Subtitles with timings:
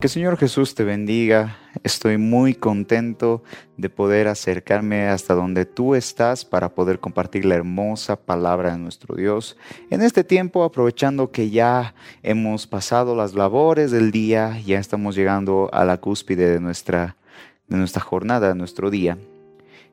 [0.00, 1.58] Que Señor Jesús te bendiga.
[1.84, 3.42] Estoy muy contento
[3.76, 9.14] de poder acercarme hasta donde tú estás para poder compartir la hermosa palabra de nuestro
[9.14, 9.58] Dios.
[9.90, 15.68] En este tiempo, aprovechando que ya hemos pasado las labores del día, ya estamos llegando
[15.70, 17.18] a la cúspide de nuestra,
[17.68, 19.18] de nuestra jornada, de nuestro día,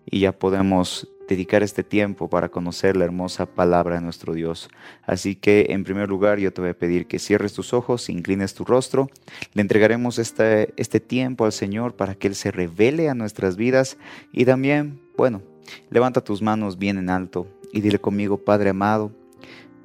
[0.05, 4.69] y ya podemos dedicar este tiempo para conocer la hermosa palabra de nuestro Dios.
[5.05, 8.53] Así que en primer lugar yo te voy a pedir que cierres tus ojos, inclines
[8.53, 9.09] tu rostro,
[9.53, 13.97] le entregaremos este, este tiempo al Señor para que Él se revele a nuestras vidas
[14.31, 15.41] y también, bueno,
[15.89, 19.11] levanta tus manos bien en alto y dile conmigo, Padre amado,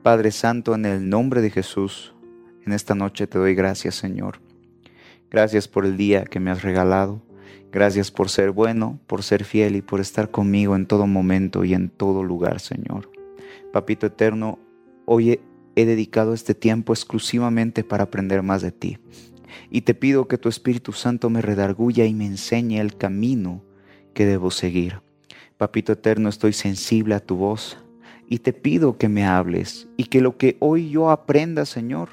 [0.02, 2.14] Padre Santo, en el nombre de Jesús,
[2.64, 4.40] en esta noche te doy gracias, Señor.
[5.30, 7.22] Gracias por el día que me has regalado.
[7.72, 11.72] Gracias por ser bueno, por ser fiel y por estar conmigo en todo momento y
[11.72, 13.10] en todo lugar, Señor.
[13.72, 14.58] Papito eterno,
[15.06, 15.40] hoy
[15.74, 18.98] he dedicado este tiempo exclusivamente para aprender más de ti.
[19.70, 23.64] Y te pido que tu Espíritu Santo me redarguya y me enseñe el camino
[24.12, 25.00] que debo seguir.
[25.56, 27.78] Papito eterno, estoy sensible a tu voz
[28.28, 32.10] y te pido que me hables y que lo que hoy yo aprenda, Señor,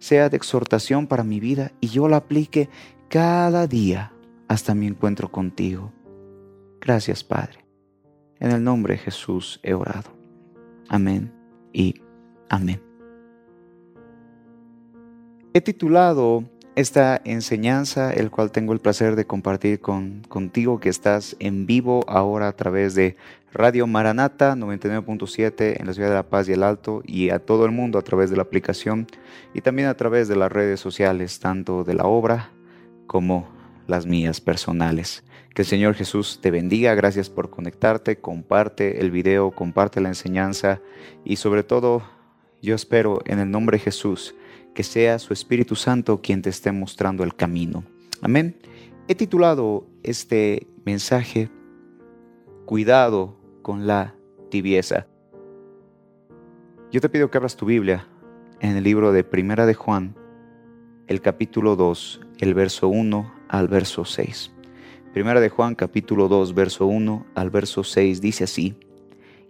[0.00, 2.68] sea de exhortación para mi vida y yo lo aplique
[3.08, 4.12] cada día
[4.48, 5.92] hasta mi encuentro contigo.
[6.80, 7.64] Gracias, Padre.
[8.40, 10.10] En el nombre de Jesús he orado.
[10.88, 11.32] Amén
[11.72, 12.00] y
[12.48, 12.82] amén.
[15.52, 16.44] He titulado
[16.76, 22.04] esta enseñanza, el cual tengo el placer de compartir con, contigo que estás en vivo
[22.06, 23.16] ahora a través de
[23.52, 27.64] Radio Maranata 99.7 en la ciudad de La Paz y el Alto y a todo
[27.64, 29.08] el mundo a través de la aplicación
[29.54, 32.52] y también a través de las redes sociales, tanto de la obra
[33.08, 33.57] como
[33.88, 35.24] las mías personales.
[35.54, 40.80] Que el Señor Jesús te bendiga, gracias por conectarte, comparte el video, comparte la enseñanza
[41.24, 42.02] y sobre todo
[42.62, 44.36] yo espero en el nombre de Jesús
[44.74, 47.82] que sea su Espíritu Santo quien te esté mostrando el camino.
[48.20, 48.56] Amén.
[49.08, 51.50] He titulado este mensaje
[52.66, 54.14] Cuidado con la
[54.50, 55.06] tibieza.
[56.92, 58.06] Yo te pido que abras tu Biblia
[58.60, 60.14] en el libro de Primera de Juan,
[61.06, 64.50] el capítulo 2, el verso 1 al verso 6.
[65.12, 68.76] Primera de Juan capítulo 2 verso 1 al verso 6 dice así,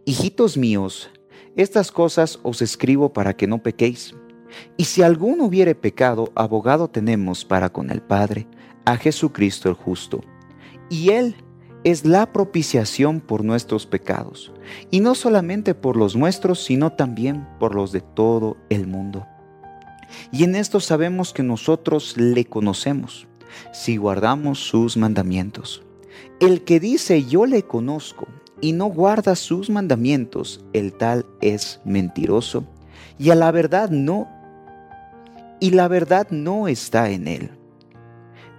[0.05, 1.11] Hijitos míos,
[1.57, 4.15] estas cosas os escribo para que no pequéis.
[4.77, 8.47] Y si alguno hubiere pecado, abogado tenemos para con el Padre,
[8.87, 10.23] a Jesucristo el justo.
[10.89, 11.35] Y Él
[11.85, 14.53] es la propiciación por nuestros pecados,
[14.91, 19.27] y no solamente por los nuestros, sino también por los de todo el mundo.
[20.33, 23.29] Y en esto sabemos que nosotros le conocemos
[23.73, 25.83] si guardamos sus mandamientos.
[26.41, 28.29] El que dice yo le conozco
[28.61, 32.65] y no guarda sus mandamientos, el tal es mentiroso
[33.19, 34.29] y a la verdad no
[35.61, 37.51] y la verdad no está en él.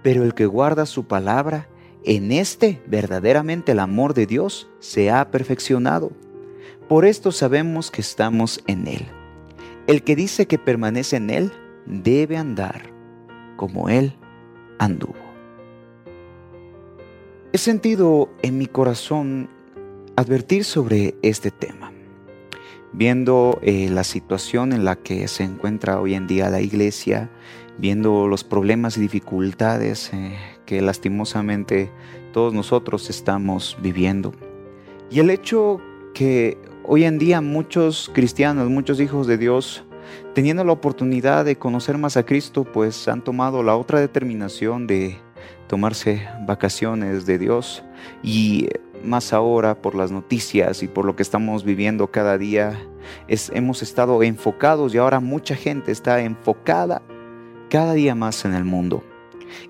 [0.02, 1.68] Pero el que guarda su palabra,
[2.04, 6.12] en este verdaderamente el amor de Dios se ha perfeccionado.
[6.88, 9.06] Por esto sabemos que estamos en él.
[9.86, 11.52] El que dice que permanece en él
[11.86, 12.90] debe andar
[13.56, 14.14] como él
[14.80, 15.14] anduvo.
[17.52, 19.48] He sentido en mi corazón
[20.16, 21.92] advertir sobre este tema,
[22.92, 27.30] viendo eh, la situación en la que se encuentra hoy en día la iglesia,
[27.78, 31.90] viendo los problemas y dificultades eh, que lastimosamente
[32.32, 34.32] todos nosotros estamos viviendo.
[35.10, 35.80] Y el hecho
[36.14, 39.84] que hoy en día muchos cristianos, muchos hijos de Dios,
[40.34, 45.18] teniendo la oportunidad de conocer más a Cristo, pues han tomado la otra determinación de
[45.68, 47.84] tomarse vacaciones de Dios
[48.22, 48.68] y
[49.04, 52.78] más ahora por las noticias y por lo que estamos viviendo cada día,
[53.28, 57.02] hemos estado enfocados y ahora mucha gente está enfocada
[57.68, 59.02] cada día más en el mundo.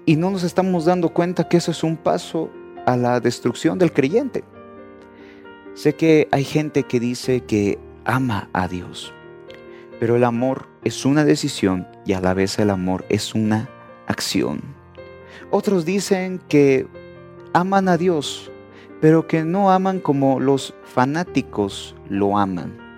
[0.04, 2.50] Y no nos estamos dando cuenta que eso es un paso
[2.86, 4.44] a la destrucción del creyente.
[5.74, 9.14] Sé que hay gente que dice que ama a Dios,
[10.00, 13.68] pero el amor es una decisión y a la vez el amor es una
[14.06, 14.62] acción.
[15.50, 16.88] Otros dicen que
[17.52, 18.50] aman a Dios,
[19.00, 22.89] pero que no aman como los fanáticos lo aman.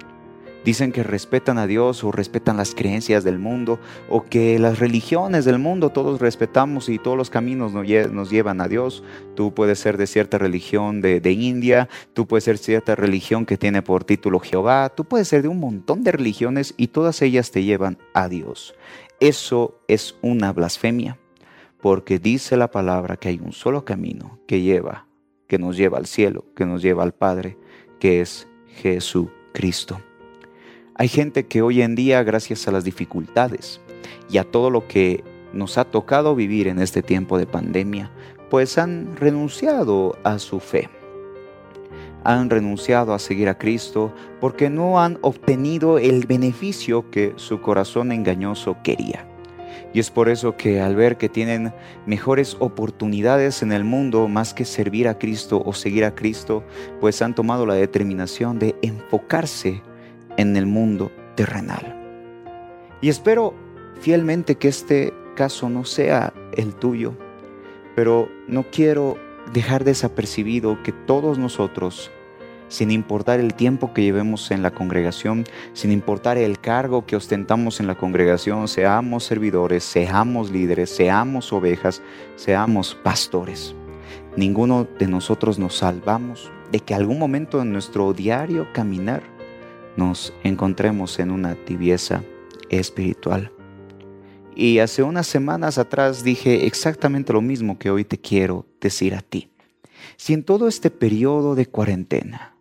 [0.65, 5.45] Dicen que respetan a Dios o respetan las creencias del mundo o que las religiones
[5.45, 9.03] del mundo todos respetamos y todos los caminos nos llevan a Dios.
[9.35, 13.83] Tú puedes ser de cierta religión de, India, tú puedes ser cierta religión que tiene
[13.83, 17.65] por título Jehová, tú puedes ser de un montón de religiones y todas ellas te
[17.65, 18.75] llevan a Dios.
[19.19, 21.19] Eso es una blasfemia
[21.81, 25.07] porque dice la palabra que hay un solo camino que lleva,
[25.49, 27.59] que nos lleva al cielo, que nos lleva al Padre,
[27.99, 30.01] que es Jesucristo.
[31.03, 33.81] Hay gente que hoy en día, gracias a las dificultades
[34.31, 38.13] y a todo lo que nos ha tocado vivir en este tiempo de pandemia,
[38.51, 40.89] pues han renunciado a su fe.
[42.23, 48.13] Han renunciado a seguir a Cristo porque no han obtenido el beneficio que su corazón
[48.13, 49.27] engañoso quería.
[49.93, 51.75] Y es por eso que al ver que tienen
[52.07, 56.63] mejores oportunidades en el mundo más que servir a Cristo o seguir a Cristo,
[57.01, 59.83] pues han tomado la determinación de enfocarse
[60.37, 61.99] en el mundo terrenal.
[63.01, 63.55] Y espero
[64.01, 67.15] fielmente que este caso no sea el tuyo,
[67.95, 69.17] pero no quiero
[69.53, 72.11] dejar desapercibido que todos nosotros
[72.73, 75.45] sin importar el tiempo que llevemos en la congregación,
[75.75, 82.01] sin importar el cargo que ostentamos en la congregación, seamos servidores, seamos líderes, seamos ovejas,
[82.35, 83.75] seamos pastores.
[84.37, 89.23] Ninguno de nosotros nos salvamos de que algún momento en nuestro diario caminar
[89.97, 92.23] nos encontremos en una tibieza
[92.71, 93.53] espiritual.
[94.55, 99.23] Y hace unas semanas atrás dije exactamente lo mismo que hoy te quiero decir a
[99.23, 99.51] ti.
[100.17, 102.57] Si en todo este periodo de cuarentena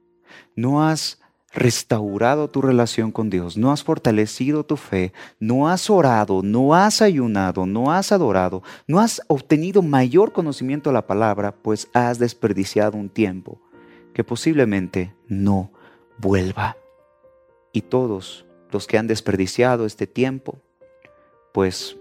[0.55, 1.19] no has
[1.53, 7.01] restaurado tu relación con Dios, no has fortalecido tu fe, no has orado, no has
[7.01, 12.97] ayunado, no has adorado, no has obtenido mayor conocimiento de la palabra, pues has desperdiciado
[12.97, 13.59] un tiempo
[14.13, 15.71] que posiblemente no
[16.17, 16.77] vuelva.
[17.71, 20.59] Y todos los que han desperdiciado este tiempo,
[21.53, 21.97] pues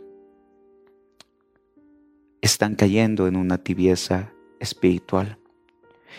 [2.40, 5.38] están cayendo en una tibieza espiritual.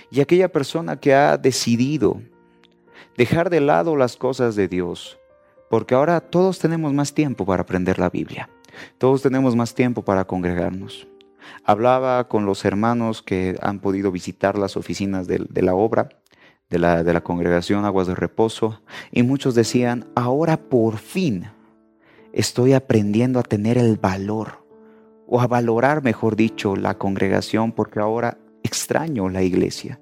[0.09, 2.21] Y aquella persona que ha decidido
[3.17, 5.17] dejar de lado las cosas de Dios,
[5.69, 8.49] porque ahora todos tenemos más tiempo para aprender la Biblia,
[8.97, 11.07] todos tenemos más tiempo para congregarnos.
[11.63, 16.09] Hablaba con los hermanos que han podido visitar las oficinas de, la obra,
[16.71, 18.81] de la, de la congregación Aguas de Reposo,
[19.11, 21.45] y muchos decían, ahora por fin
[22.33, 24.65] estoy aprendiendo a tener el valor,
[25.27, 29.99] o a valorar, mejor dicho, la congregación, porque ahora extraño la iglesia,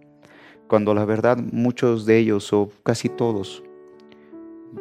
[0.68, 3.63] cuando la verdad muchos de ellos o casi todos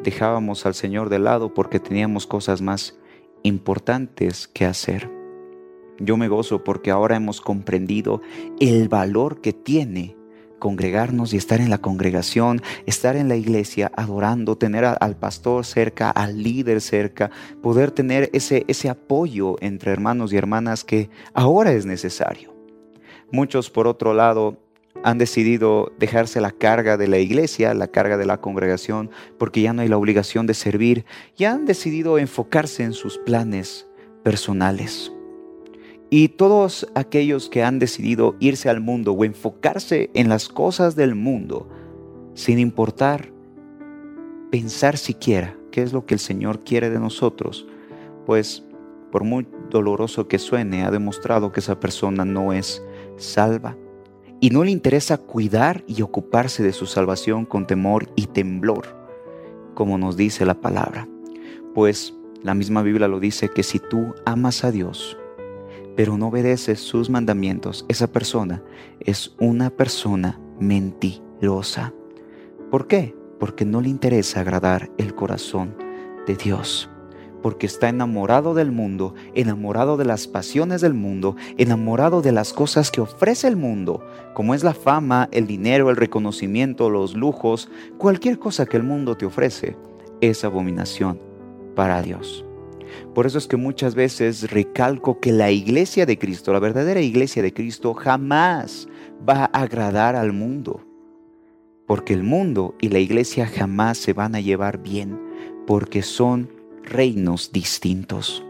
[0.02, 2.98] dejábamos al Señor de lado porque teníamos cosas más
[3.42, 5.10] importantes que hacer.
[5.98, 8.20] Yo me gozo porque ahora hemos comprendido
[8.60, 10.17] el valor que tiene
[10.58, 16.10] congregarnos y estar en la congregación, estar en la iglesia adorando, tener al pastor cerca,
[16.10, 17.30] al líder cerca,
[17.62, 22.54] poder tener ese, ese apoyo entre hermanos y hermanas que ahora es necesario.
[23.30, 24.58] Muchos, por otro lado,
[25.04, 29.72] han decidido dejarse la carga de la iglesia, la carga de la congregación, porque ya
[29.72, 31.04] no hay la obligación de servir,
[31.36, 33.86] y han decidido enfocarse en sus planes
[34.22, 35.12] personales.
[36.10, 41.14] Y todos aquellos que han decidido irse al mundo o enfocarse en las cosas del
[41.14, 41.68] mundo,
[42.34, 43.30] sin importar
[44.50, 47.66] pensar siquiera qué es lo que el Señor quiere de nosotros,
[48.24, 48.64] pues
[49.10, 52.82] por muy doloroso que suene, ha demostrado que esa persona no es
[53.16, 53.76] salva
[54.40, 58.86] y no le interesa cuidar y ocuparse de su salvación con temor y temblor,
[59.74, 61.08] como nos dice la palabra.
[61.74, 65.16] Pues la misma Biblia lo dice que si tú amas a Dios,
[65.98, 68.62] pero no obedeces sus mandamientos, esa persona
[69.00, 71.92] es una persona mentirosa.
[72.70, 73.16] ¿Por qué?
[73.40, 75.74] Porque no le interesa agradar el corazón
[76.28, 76.88] de Dios
[77.42, 82.92] porque está enamorado del mundo, enamorado de las pasiones del mundo, enamorado de las cosas
[82.92, 88.38] que ofrece el mundo, como es la fama, el dinero, el reconocimiento, los lujos, cualquier
[88.38, 89.76] cosa que el mundo te ofrece,
[90.20, 91.20] es abominación
[91.74, 92.44] para Dios.
[93.14, 97.42] Por eso es que muchas veces recalco que la iglesia de Cristo, la verdadera iglesia
[97.42, 98.88] de Cristo, jamás
[99.28, 100.84] va a agradar al mundo.
[101.86, 105.18] Porque el mundo y la iglesia jamás se van a llevar bien,
[105.66, 106.50] porque son
[106.82, 108.44] reinos distintos.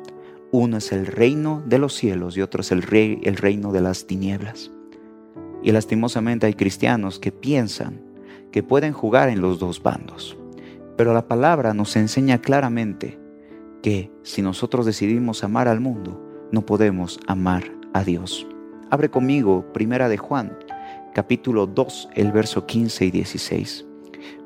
[0.51, 3.81] Uno es el reino de los cielos y otro es el, rey, el reino de
[3.81, 4.71] las tinieblas.
[5.63, 8.01] Y lastimosamente hay cristianos que piensan
[8.51, 10.37] que pueden jugar en los dos bandos.
[10.97, 13.19] Pero la palabra nos enseña claramente
[13.83, 16.21] que si nosotros decidimos amar al mundo,
[16.53, 18.47] no podemos amar a Dios.
[18.91, 20.57] Abre conmigo Primera de Juan,
[21.15, 23.87] capítulo 2, el verso 15 y 16.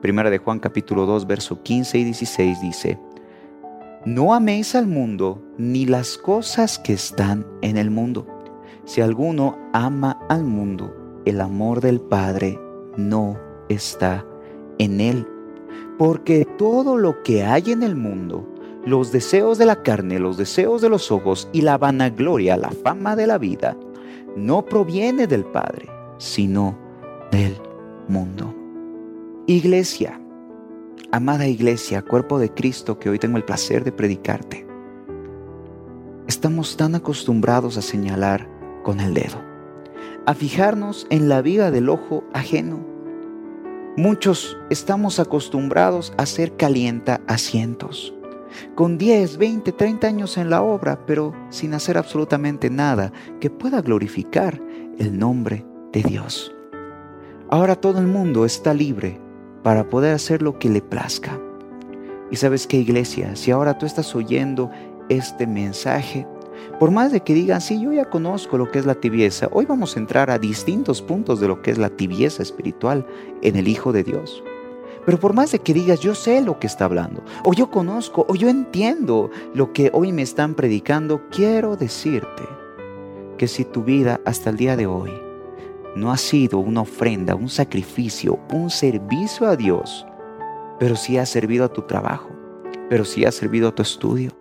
[0.00, 2.98] Primera de Juan, capítulo 2, verso 15 y 16 dice,
[4.04, 8.26] no améis al mundo ni las cosas que están en el mundo.
[8.84, 10.92] Si alguno ama al mundo,
[11.24, 12.58] el amor del Padre
[12.96, 14.26] no está
[14.78, 15.24] en él.
[15.98, 18.51] Porque todo lo que hay en el mundo,
[18.84, 23.16] los deseos de la carne, los deseos de los ojos y la vanagloria, la fama
[23.16, 23.76] de la vida,
[24.36, 26.76] no proviene del Padre, sino
[27.30, 27.56] del
[28.08, 28.54] mundo.
[29.46, 30.18] Iglesia,
[31.14, 34.66] Amada iglesia, cuerpo de Cristo que hoy tengo el placer de predicarte,
[36.26, 38.48] estamos tan acostumbrados a señalar
[38.82, 39.36] con el dedo,
[40.24, 42.80] a fijarnos en la viga del ojo ajeno.
[43.98, 48.14] Muchos estamos acostumbrados a ser calienta asientos,
[48.74, 53.82] con 10, 20, 30 años en la obra, pero sin hacer absolutamente nada que pueda
[53.82, 54.60] glorificar
[54.98, 56.54] el nombre de Dios.
[57.50, 59.20] Ahora todo el mundo está libre
[59.62, 61.38] para poder hacer lo que le plazca.
[62.30, 64.70] Y sabes qué, iglesia, si ahora tú estás oyendo
[65.08, 66.26] este mensaje,
[66.78, 69.66] por más de que digan, sí, yo ya conozco lo que es la tibieza, hoy
[69.66, 73.06] vamos a entrar a distintos puntos de lo que es la tibieza espiritual
[73.42, 74.42] en el Hijo de Dios.
[75.04, 78.24] Pero por más de que digas, yo sé lo que está hablando, o yo conozco,
[78.28, 82.44] o yo entiendo lo que hoy me están predicando, quiero decirte
[83.36, 85.10] que si tu vida hasta el día de hoy
[85.96, 90.06] no ha sido una ofrenda, un sacrificio, un servicio a Dios,
[90.78, 92.30] pero sí ha servido a tu trabajo,
[92.88, 94.32] pero sí ha servido a tu estudio,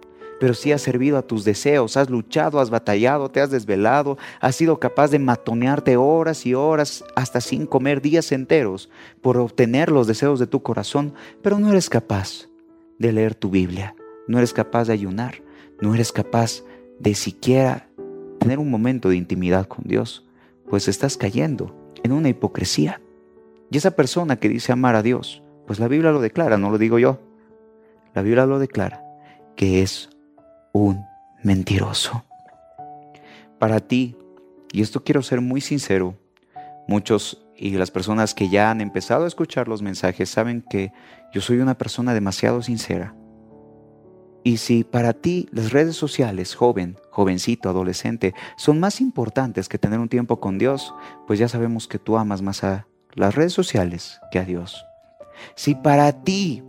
[0.42, 4.56] pero sí ha servido a tus deseos, has luchado, has batallado, te has desvelado, has
[4.56, 8.90] sido capaz de matonearte horas y horas hasta sin comer días enteros
[9.22, 12.48] por obtener los deseos de tu corazón, pero no eres capaz
[12.98, 13.96] de leer tu Biblia,
[14.28, 15.44] no eres capaz de ayunar,
[15.80, 16.64] no eres capaz
[16.98, 17.88] de siquiera
[18.40, 20.26] tener un momento de intimidad con Dios,
[20.68, 23.00] pues estás cayendo en una hipocresía.
[23.70, 26.80] Y esa persona que dice amar a Dios, pues la Biblia lo declara, no lo
[26.80, 27.20] digo yo.
[28.16, 29.04] La Biblia lo declara,
[29.56, 30.10] que es
[30.72, 31.06] un
[31.44, 32.24] mentiroso.
[33.60, 34.16] Para ti,
[34.72, 36.18] y esto quiero ser muy sincero,
[36.88, 40.92] muchos y las personas que ya han empezado a escuchar los mensajes saben que
[41.32, 43.16] yo soy una persona demasiado sincera.
[44.44, 50.00] Y si para ti las redes sociales, joven, jovencito, adolescente, son más importantes que tener
[50.00, 50.96] un tiempo con Dios,
[51.28, 54.84] pues ya sabemos que tú amas más a las redes sociales que a Dios.
[55.56, 56.64] Si para ti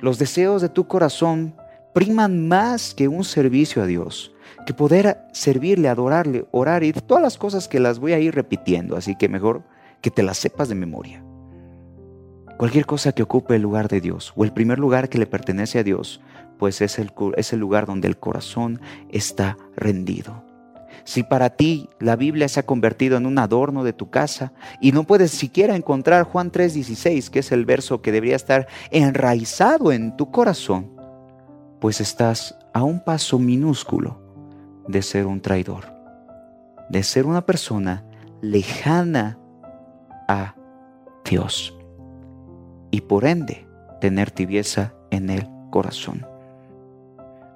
[0.00, 1.54] los deseos de tu corazón
[1.94, 4.34] priman más que un servicio a Dios,
[4.66, 8.96] que poder servirle, adorarle, orar y todas las cosas que las voy a ir repitiendo,
[8.96, 9.62] así que mejor
[10.02, 11.24] que te las sepas de memoria.
[12.58, 15.78] Cualquier cosa que ocupe el lugar de Dios o el primer lugar que le pertenece
[15.78, 16.20] a Dios,
[16.58, 20.44] pues es el, es el lugar donde el corazón está rendido.
[21.04, 24.92] Si para ti la Biblia se ha convertido en un adorno de tu casa y
[24.92, 30.16] no puedes siquiera encontrar Juan 3:16, que es el verso que debería estar enraizado en
[30.16, 30.93] tu corazón,
[31.84, 34.18] pues estás a un paso minúsculo
[34.88, 35.84] de ser un traidor,
[36.88, 38.06] de ser una persona
[38.40, 39.38] lejana
[40.26, 40.54] a
[41.28, 41.76] Dios
[42.90, 43.66] y por ende
[44.00, 46.26] tener tibieza en el corazón.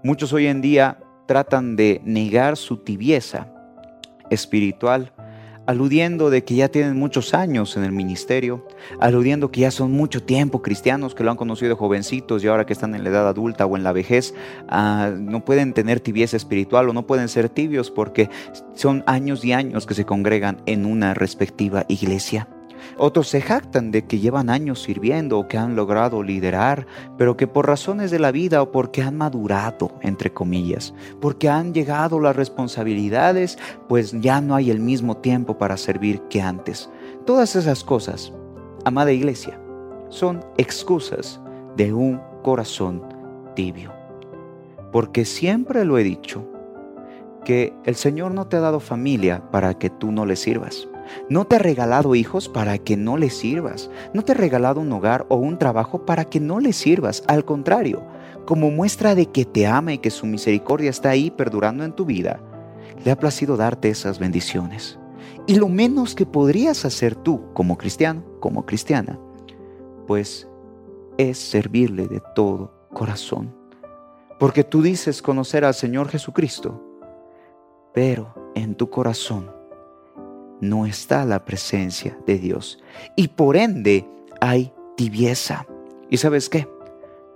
[0.04, 3.50] Muchos hoy en día tratan de negar su tibieza
[4.28, 5.14] espiritual
[5.68, 8.66] aludiendo de que ya tienen muchos años en el ministerio,
[9.00, 12.72] aludiendo que ya son mucho tiempo cristianos, que lo han conocido jovencitos y ahora que
[12.72, 14.34] están en la edad adulta o en la vejez,
[14.70, 18.30] ah, no pueden tener tibieza espiritual o no pueden ser tibios porque
[18.72, 22.48] son años y años que se congregan en una respectiva iglesia.
[22.96, 27.46] Otros se jactan de que llevan años sirviendo o que han logrado liderar, pero que
[27.46, 32.36] por razones de la vida o porque han madurado, entre comillas, porque han llegado las
[32.36, 33.58] responsabilidades,
[33.88, 36.90] pues ya no hay el mismo tiempo para servir que antes.
[37.26, 38.32] Todas esas cosas,
[38.84, 39.60] amada iglesia,
[40.08, 41.40] son excusas
[41.76, 43.02] de un corazón
[43.54, 43.92] tibio.
[44.92, 46.48] Porque siempre lo he dicho,
[47.44, 50.86] que el Señor no te ha dado familia para que tú no le sirvas.
[51.28, 53.90] No te ha regalado hijos para que no le sirvas.
[54.14, 57.22] No te ha regalado un hogar o un trabajo para que no le sirvas.
[57.26, 58.02] Al contrario,
[58.44, 62.04] como muestra de que te ama y que su misericordia está ahí perdurando en tu
[62.04, 62.40] vida,
[63.04, 64.98] le ha placido darte esas bendiciones.
[65.46, 69.18] Y lo menos que podrías hacer tú como cristiano, como cristiana,
[70.06, 70.48] pues
[71.18, 73.54] es servirle de todo corazón.
[74.38, 76.82] Porque tú dices conocer al Señor Jesucristo,
[77.92, 79.57] pero en tu corazón
[80.60, 82.82] no está la presencia de Dios.
[83.16, 84.06] Y por ende
[84.40, 85.66] hay tibieza.
[86.10, 86.68] ¿Y sabes qué?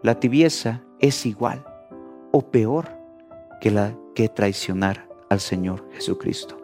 [0.02, 1.64] La tibieza es igual
[2.33, 2.88] o peor
[3.61, 6.59] que la que traicionar al Señor Jesucristo.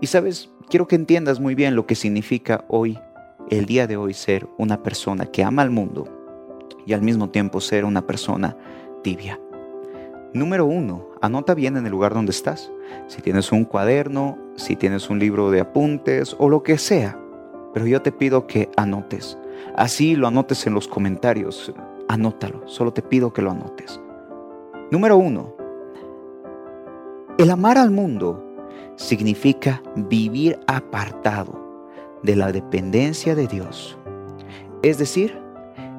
[0.00, 2.98] Y sabes, quiero que entiendas muy bien lo que significa hoy,
[3.50, 6.06] el día de hoy, ser una persona que ama al mundo
[6.86, 8.56] y al mismo tiempo ser una persona
[9.02, 9.40] tibia.
[10.32, 12.70] Número uno, anota bien en el lugar donde estás.
[13.08, 17.18] Si tienes un cuaderno, si tienes un libro de apuntes o lo que sea.
[17.74, 19.36] Pero yo te pido que anotes.
[19.76, 21.72] Así lo anotes en los comentarios.
[22.08, 22.66] Anótalo.
[22.66, 24.00] Solo te pido que lo anotes.
[24.90, 25.54] Número uno.
[27.38, 28.42] El amar al mundo
[28.96, 31.66] significa vivir apartado
[32.22, 33.98] de la dependencia de Dios.
[34.82, 35.38] Es decir,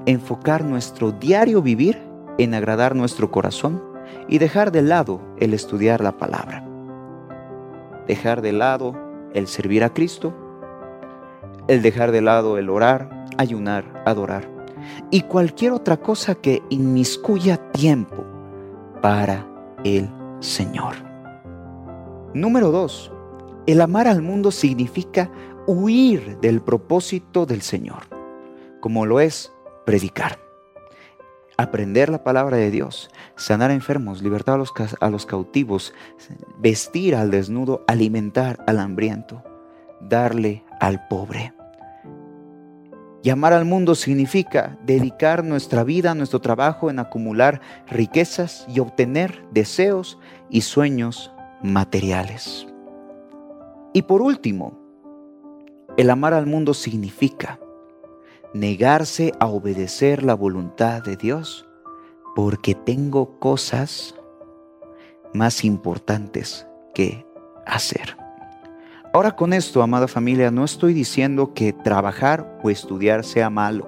[0.05, 1.99] enfocar nuestro diario vivir
[2.37, 3.83] en agradar nuestro corazón
[4.27, 6.63] y dejar de lado el estudiar la palabra.
[8.07, 8.95] Dejar de lado
[9.33, 10.33] el servir a Cristo,
[11.67, 14.49] el dejar de lado el orar, ayunar, adorar
[15.11, 18.25] y cualquier otra cosa que inmiscuya tiempo
[19.01, 19.45] para
[19.83, 20.09] el
[20.39, 20.95] Señor.
[22.33, 23.11] Número 2.
[23.65, 25.29] El amar al mundo significa
[25.65, 28.03] huir del propósito del Señor,
[28.79, 29.51] como lo es
[29.85, 30.46] predicar
[31.57, 34.55] aprender la palabra de Dios, sanar a enfermos, libertar
[34.99, 35.93] a los, cautivos,
[36.59, 39.43] vestir al desnudo, alimentar al hambriento,
[39.99, 41.53] darle al pobre.
[43.23, 50.19] Llamar al mundo significa dedicar nuestra vida, nuestro trabajo en acumular riquezas y obtener deseos
[50.49, 51.31] y sueños
[51.63, 52.67] materiales.
[53.93, 54.79] Y por último,
[55.97, 57.59] el amar al mundo significa
[58.59, 61.67] negarse a obedecer la voluntad de Dios
[62.35, 64.15] porque tengo cosas
[65.33, 67.25] más importantes que
[67.65, 68.17] hacer.
[69.13, 73.87] Ahora con esto, amada familia, no estoy diciendo que trabajar o estudiar sea malo,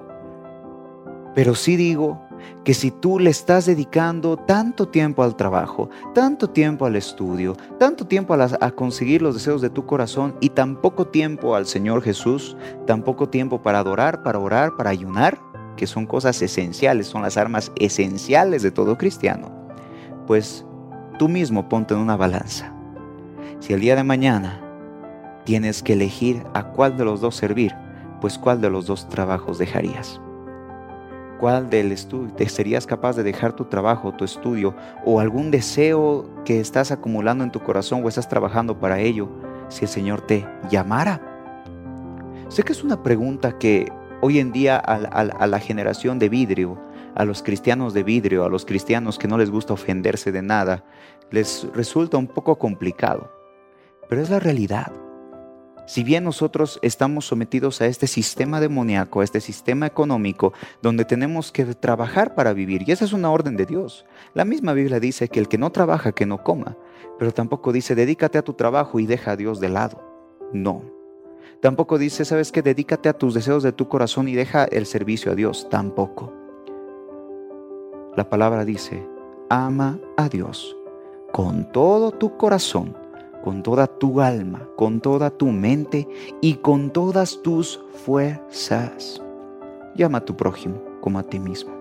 [1.34, 2.22] pero sí digo
[2.64, 8.06] que si tú le estás dedicando tanto tiempo al trabajo, tanto tiempo al estudio, tanto
[8.06, 12.56] tiempo a, conseguir los deseos de tu corazón y tan poco tiempo al Señor Jesús,
[12.86, 15.38] tan poco tiempo para adorar, para orar, para ayunar,
[15.76, 19.50] que son cosas esenciales, son las armas esenciales de todo cristiano,
[20.26, 20.64] pues
[21.18, 22.74] tú mismo ponte en una balanza.
[23.60, 24.60] Si el día de mañana
[25.44, 27.74] tienes que elegir a cuál de los dos servir,
[28.20, 30.20] pues cuál de los dos trabajos dejarías
[31.40, 34.74] cuál del estudio te serías capaz de dejar tu trabajo, tu estudio
[35.06, 39.28] o algún deseo que estás acumulando en tu corazón o estás trabajando para ello
[39.68, 41.20] si el Señor te llamara.
[42.48, 46.78] Sé que es una pregunta que hoy en día a, a la generación de vidrio,
[47.14, 50.84] a los cristianos de vidrio, a los cristianos que no les gusta ofenderse de nada,
[51.30, 53.32] les resulta un poco complicado,
[54.08, 54.92] pero es la realidad.
[55.90, 61.50] Si bien nosotros estamos sometidos a este sistema demoníaco, a este sistema económico, donde tenemos
[61.50, 64.06] que trabajar para vivir, y esa es una orden de Dios.
[64.32, 66.76] La misma Biblia dice que el que no trabaja, que no coma,
[67.18, 70.00] pero tampoco dice, dedícate a tu trabajo y deja a Dios de lado.
[70.52, 70.84] No.
[71.60, 75.32] Tampoco dice, sabes que dedícate a tus deseos de tu corazón y deja el servicio
[75.32, 75.66] a Dios.
[75.70, 76.32] Tampoco.
[78.16, 79.04] La palabra dice,
[79.48, 80.76] ama a Dios
[81.32, 83.09] con todo tu corazón
[83.42, 86.08] con toda tu alma, con toda tu mente
[86.40, 89.22] y con todas tus fuerzas.
[89.94, 91.80] Llama a tu prójimo como a ti mismo.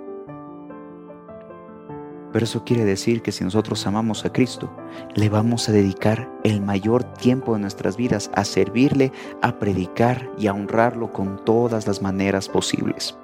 [2.31, 4.69] Pero eso quiere decir que si nosotros amamos a Cristo,
[5.15, 10.45] le vamos a dedicar el mayor tiempo de nuestras vidas a servirle, a predicar y
[10.45, 13.17] a honrarlo con todas las maneras posibles.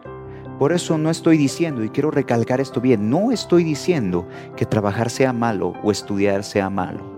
[0.58, 5.12] Por eso no estoy diciendo, y quiero recalcar esto bien, no estoy diciendo que trabajar
[5.12, 7.15] sea malo o estudiar sea malo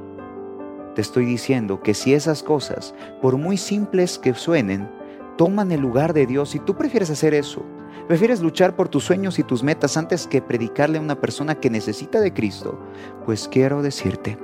[0.97, 4.89] te estoy diciendo que si esas cosas, por muy simples que suenen,
[5.38, 7.63] toman el lugar de Dios y tú prefieres hacer eso,
[8.07, 11.69] prefieres luchar por tus sueños y tus metas antes que predicarle a una persona que
[11.69, 12.79] necesita de Cristo,
[13.27, 14.39] pues quiero decirte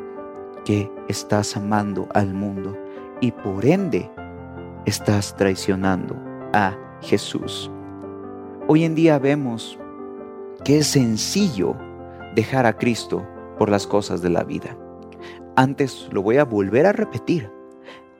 [0.64, 2.78] que estás amando al mundo
[3.20, 4.12] y por ende
[4.86, 6.16] estás traicionando
[6.54, 7.72] a Jesús.
[8.68, 9.80] Hoy en día vemos
[10.64, 11.76] que es sencillo
[12.36, 14.78] dejar a Cristo por las cosas de la vida.
[15.56, 17.50] Antes, lo voy a volver a repetir,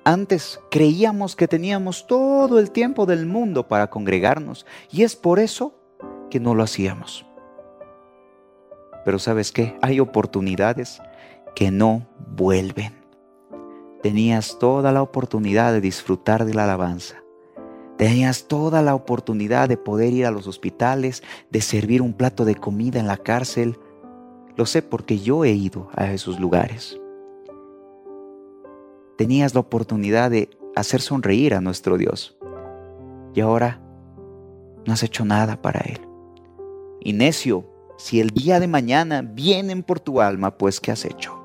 [0.06, 5.76] antes creíamos que teníamos todo el tiempo del mundo para congregarnos y es por eso
[6.30, 7.26] que no lo hacíamos.
[9.06, 11.02] Pero sabes qué, hay oportunidades
[11.56, 12.94] que no vuelven.
[14.02, 17.24] Tenías toda la oportunidad de disfrutar de la alabanza.
[17.98, 22.56] Tenías toda la oportunidad de poder ir a los hospitales, de servir un plato de
[22.56, 23.80] comida en la cárcel.
[24.58, 27.00] Lo sé porque yo he ido a esos lugares
[29.18, 32.38] tenías la oportunidad de hacer sonreír a nuestro Dios.
[33.34, 33.82] Y ahora
[34.86, 36.00] no has hecho nada para Él.
[37.02, 37.66] Y necio,
[37.98, 41.43] si el día de mañana vienen por tu alma, pues ¿qué has hecho?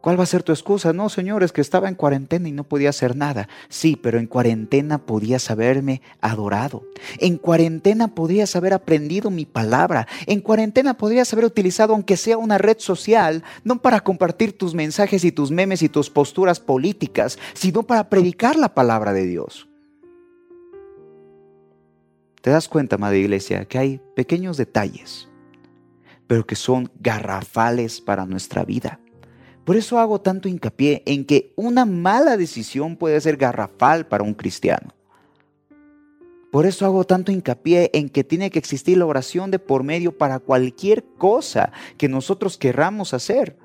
[0.00, 0.92] ¿Cuál va a ser tu excusa?
[0.92, 3.48] No, señores, que estaba en cuarentena y no podía hacer nada.
[3.68, 6.84] Sí, pero en cuarentena podías haberme adorado.
[7.18, 10.06] En cuarentena podías haber aprendido mi palabra.
[10.26, 15.24] En cuarentena podrías haber utilizado, aunque sea una red social, no para compartir tus mensajes
[15.24, 19.66] y tus memes y tus posturas políticas, sino para predicar la palabra de Dios.
[22.42, 25.28] ¿Te das cuenta, Madre Iglesia, que hay pequeños detalles,
[26.28, 29.00] pero que son garrafales para nuestra vida?
[29.66, 34.32] Por eso hago tanto hincapié en que una mala decisión puede ser garrafal para un
[34.32, 34.94] cristiano.
[36.52, 40.16] Por eso hago tanto hincapié en que tiene que existir la oración de por medio
[40.16, 43.56] para cualquier cosa que nosotros querramos hacer.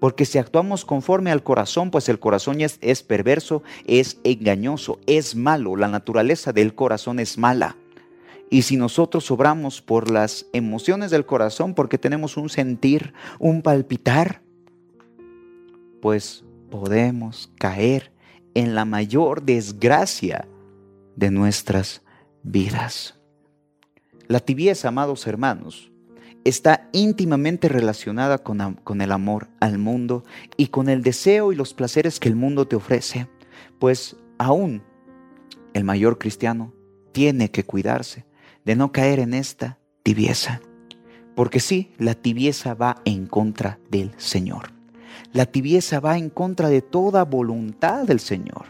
[0.00, 5.36] Porque si actuamos conforme al corazón, pues el corazón es, es perverso, es engañoso, es
[5.36, 5.76] malo.
[5.76, 7.76] La naturaleza del corazón es mala.
[8.50, 14.42] Y si nosotros obramos por las emociones del corazón, porque tenemos un sentir, un palpitar,
[16.00, 18.12] pues podemos caer
[18.54, 20.46] en la mayor desgracia
[21.16, 22.02] de nuestras
[22.42, 23.14] vidas.
[24.26, 25.90] La tibieza, amados hermanos,
[26.44, 30.24] está íntimamente relacionada con, el amor al mundo
[30.56, 33.28] y con el deseo y los placeres que el mundo te ofrece,
[33.78, 34.82] pues aún
[35.74, 36.72] el mayor cristiano
[37.12, 38.24] tiene que cuidarse
[38.64, 40.60] de no caer en esta tibieza.
[41.34, 44.77] Porque sí, la tibieza va en contra del Señor.
[45.32, 48.66] La tibieza va en contra de toda voluntad del Señor.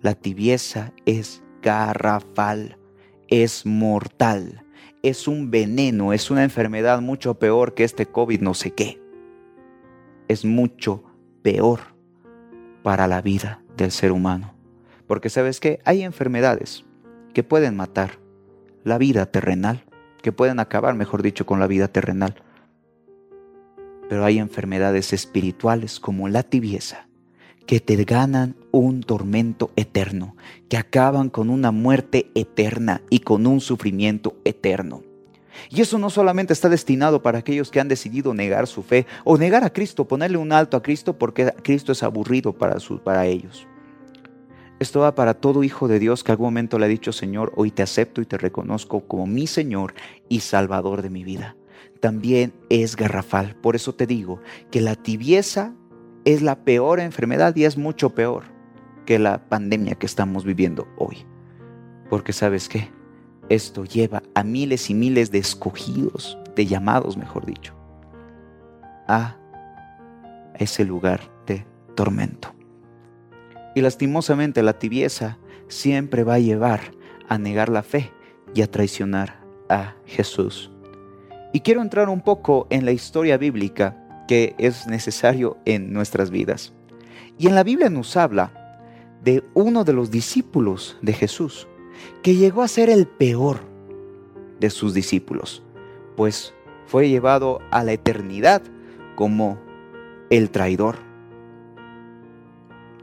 [0.00, 2.78] La tibieza es garrafal,
[3.28, 4.64] es mortal,
[5.02, 9.00] es un veneno, es una enfermedad mucho peor que este COVID no sé qué.
[10.28, 11.04] Es mucho
[11.42, 11.80] peor
[12.82, 14.54] para la vida del ser humano.
[15.06, 16.84] Porque sabes que hay enfermedades
[17.32, 18.18] que pueden matar
[18.84, 19.84] la vida terrenal,
[20.22, 22.42] que pueden acabar, mejor dicho, con la vida terrenal.
[24.08, 27.08] Pero hay enfermedades espirituales como la tibieza,
[27.66, 30.36] que te ganan un tormento eterno,
[30.68, 35.02] que acaban con una muerte eterna y con un sufrimiento eterno.
[35.70, 39.36] Y eso no solamente está destinado para aquellos que han decidido negar su fe o
[39.36, 43.66] negar a Cristo, ponerle un alto a Cristo porque Cristo es aburrido para, para ellos.
[44.78, 47.72] Esto va para todo hijo de Dios que algún momento le ha dicho, Señor, hoy
[47.72, 49.94] te acepto y te reconozco como mi Señor
[50.28, 51.56] y Salvador de mi vida.
[52.00, 53.56] También es garrafal.
[53.56, 55.74] Por eso te digo que la tibieza
[56.24, 58.44] es la peor enfermedad y es mucho peor
[59.06, 61.26] que la pandemia que estamos viviendo hoy.
[62.10, 62.90] Porque sabes qué?
[63.48, 67.74] Esto lleva a miles y miles de escogidos, de llamados, mejor dicho,
[69.06, 69.36] a
[70.58, 72.54] ese lugar de tormento.
[73.74, 75.38] Y lastimosamente la tibieza
[75.68, 76.80] siempre va a llevar
[77.28, 78.12] a negar la fe
[78.54, 80.70] y a traicionar a Jesús.
[81.52, 86.72] Y quiero entrar un poco en la historia bíblica que es necesario en nuestras vidas.
[87.38, 88.52] Y en la Biblia nos habla
[89.22, 91.66] de uno de los discípulos de Jesús,
[92.22, 93.60] que llegó a ser el peor
[94.60, 95.62] de sus discípulos,
[96.16, 96.52] pues
[96.86, 98.62] fue llevado a la eternidad
[99.16, 99.58] como
[100.30, 100.96] el traidor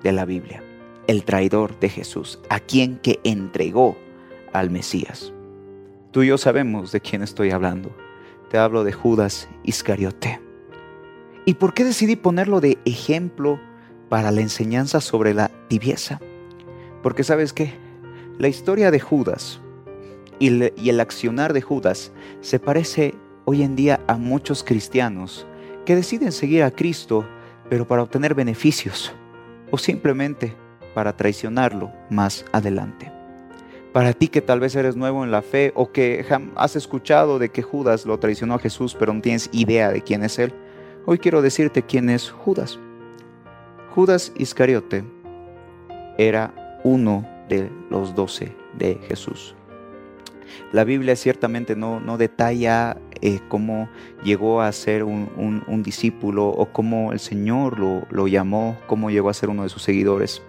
[0.04, 0.62] de la Biblia
[1.08, 3.98] el traidor de Jesús, a quien que entregó
[4.54, 5.34] al Mesías.
[6.12, 7.96] Tú y yo sabemos de quién estoy hablando.
[8.58, 10.42] Hablo de Judas Iscariote.
[11.46, 13.60] ¿Y por qué decidí ponerlo de ejemplo
[14.10, 16.20] para la enseñanza sobre la tibieza?
[17.04, 17.74] Porque sabes qué,
[18.40, 19.62] la historia de Judas
[20.40, 23.16] y el accionar de Judas se parece
[23.46, 25.46] hoy en día a muchos cristianos
[25.86, 27.26] que deciden seguir a Cristo,
[27.70, 29.14] pero para obtener beneficios
[29.72, 30.56] o simplemente
[30.94, 33.15] para traicionarlo más adelante.
[33.96, 36.26] Para ti que tal vez eres nuevo en la fe o que
[36.58, 40.22] has escuchado de que Judas lo traicionó a Jesús pero no tienes idea de quién
[40.26, 40.52] es él,
[41.06, 42.78] hoy quiero decirte quién es Judas.
[43.92, 45.06] Judas Iscariote
[46.18, 49.56] era uno de los doce de Jesús.
[50.74, 53.88] La Biblia ciertamente no, no detalla eh, cómo
[54.26, 59.34] llegó a ser un, discípulo o cómo el Señor lo, lo llamó, cómo llegó a
[59.34, 60.42] ser uno de sus seguidores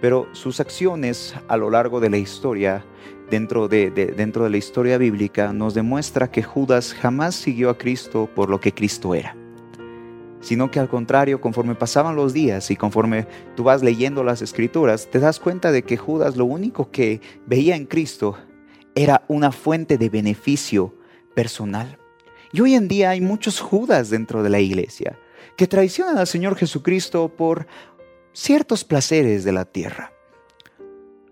[0.00, 2.84] pero sus acciones a lo largo de la historia,
[3.30, 8.28] dentro de, dentro de la historia bíblica, nos demuestra que Judas jamás siguió a Cristo
[8.34, 9.36] por lo que Cristo era
[10.46, 15.08] sino que al contrario, conforme pasaban los días y conforme tú vas leyendo las escrituras,
[15.10, 18.38] te das cuenta de que Judas lo único que veía en Cristo
[18.94, 20.94] era una fuente de beneficio
[21.34, 21.98] personal.
[22.52, 25.18] Y hoy en día hay muchos Judas dentro de la iglesia
[25.56, 27.66] que traicionan al Señor Jesucristo por
[28.36, 30.12] ciertos placeres de la tierra.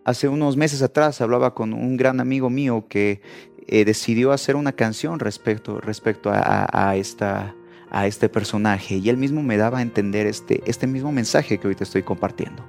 [0.07, 3.21] Hace unos meses atrás hablaba con un gran amigo mío que
[3.67, 7.55] eh, decidió hacer una canción respecto, respecto a, esta,
[7.91, 11.69] a este personaje y él mismo me daba a entender este, este mismo mensaje que
[11.69, 12.65] hoy te estoy compartiendo.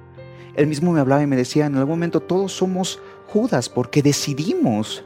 [0.54, 5.02] Él mismo me hablaba y me decía, en algún momento todos somos Judas porque decidimos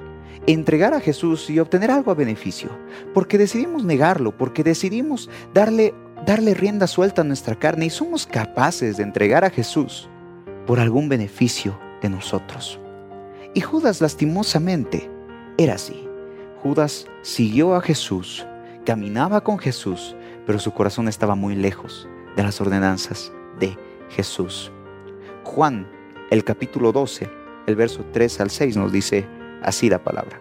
[0.46, 2.70] entregar a Jesús y obtener algo a beneficio,
[3.14, 5.94] porque decidimos negarlo, porque decidimos darle
[6.26, 10.08] darle rienda suelta a nuestra carne y somos capaces de entregar a Jesús
[10.66, 12.80] por algún beneficio de nosotros.
[13.54, 15.10] Y Judas lastimosamente
[15.58, 16.06] era así.
[16.62, 18.46] Judas siguió a Jesús,
[18.84, 20.14] caminaba con Jesús,
[20.46, 23.76] pero su corazón estaba muy lejos de las ordenanzas de
[24.10, 24.70] Jesús.
[25.44, 25.90] Juan,
[26.30, 27.30] el capítulo 12,
[27.66, 29.26] el verso 3 al 6 nos dice,
[29.62, 30.40] así la palabra.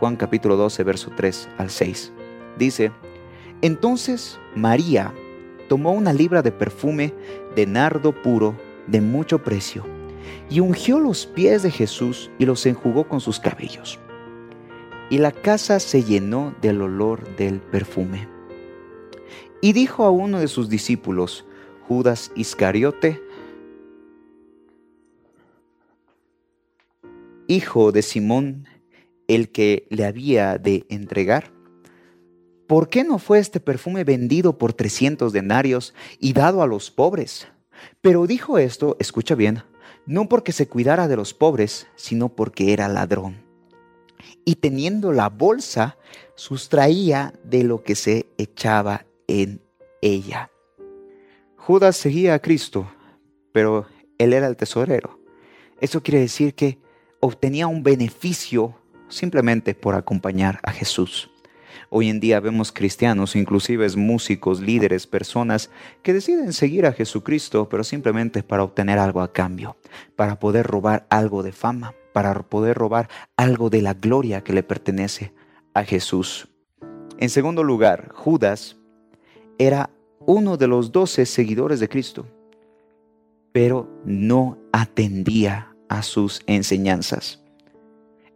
[0.00, 2.12] Juan capítulo 12, verso 3 al 6.
[2.58, 2.92] Dice,
[3.62, 5.14] entonces María
[5.68, 7.14] tomó una libra de perfume
[7.54, 9.84] de nardo puro de mucho precio
[10.48, 13.98] y ungió los pies de Jesús y los enjugó con sus cabellos.
[15.10, 18.28] Y la casa se llenó del olor del perfume.
[19.60, 21.44] Y dijo a uno de sus discípulos,
[21.86, 23.20] Judas Iscariote,
[27.46, 28.66] hijo de Simón,
[29.28, 31.52] el que le había de entregar,
[32.70, 37.48] ¿por qué no fue este perfume vendido por 300 denarios y dado a los pobres?
[38.00, 39.64] Pero dijo esto, escucha bien,
[40.06, 43.42] no porque se cuidara de los pobres, sino porque era ladrón.
[44.44, 45.98] Y teniendo la bolsa,
[46.36, 49.60] sustraía de lo que se echaba en
[50.00, 50.52] ella.
[51.56, 52.88] Judas seguía a Cristo,
[53.50, 55.18] pero él era el tesorero.
[55.80, 56.78] Eso quiere decir que
[57.18, 58.76] obtenía un beneficio
[59.08, 61.29] simplemente por acompañar a Jesús.
[61.88, 65.70] Hoy en día vemos cristianos, inclusive músicos, líderes, personas
[66.02, 69.76] que deciden seguir a Jesucristo, pero simplemente para obtener algo a cambio,
[70.16, 74.62] para poder robar algo de fama, para poder robar algo de la gloria que le
[74.62, 75.32] pertenece
[75.74, 76.48] a Jesús.
[77.18, 78.76] En segundo lugar, Judas
[79.58, 79.90] era
[80.20, 82.26] uno de los doce seguidores de Cristo,
[83.52, 87.42] pero no atendía a sus enseñanzas.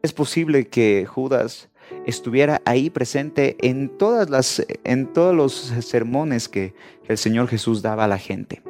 [0.02, 1.70] Es posible que Judas
[2.06, 5.52] estuviera ahí presente en, todas las, en todos los
[5.84, 6.74] sermones que
[7.08, 8.62] el Señor Jesús daba a la gente.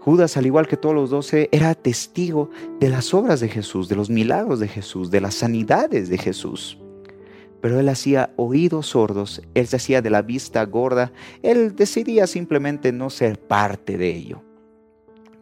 [0.00, 3.96] Judas, al igual que todos los doce, era testigo de las obras de Jesús, de
[3.96, 6.78] los milagros de Jesús, de las sanidades de Jesús.
[7.62, 12.92] Pero él hacía oídos sordos, él se hacía de la vista gorda, él decidía simplemente
[12.92, 14.42] no ser parte de ello,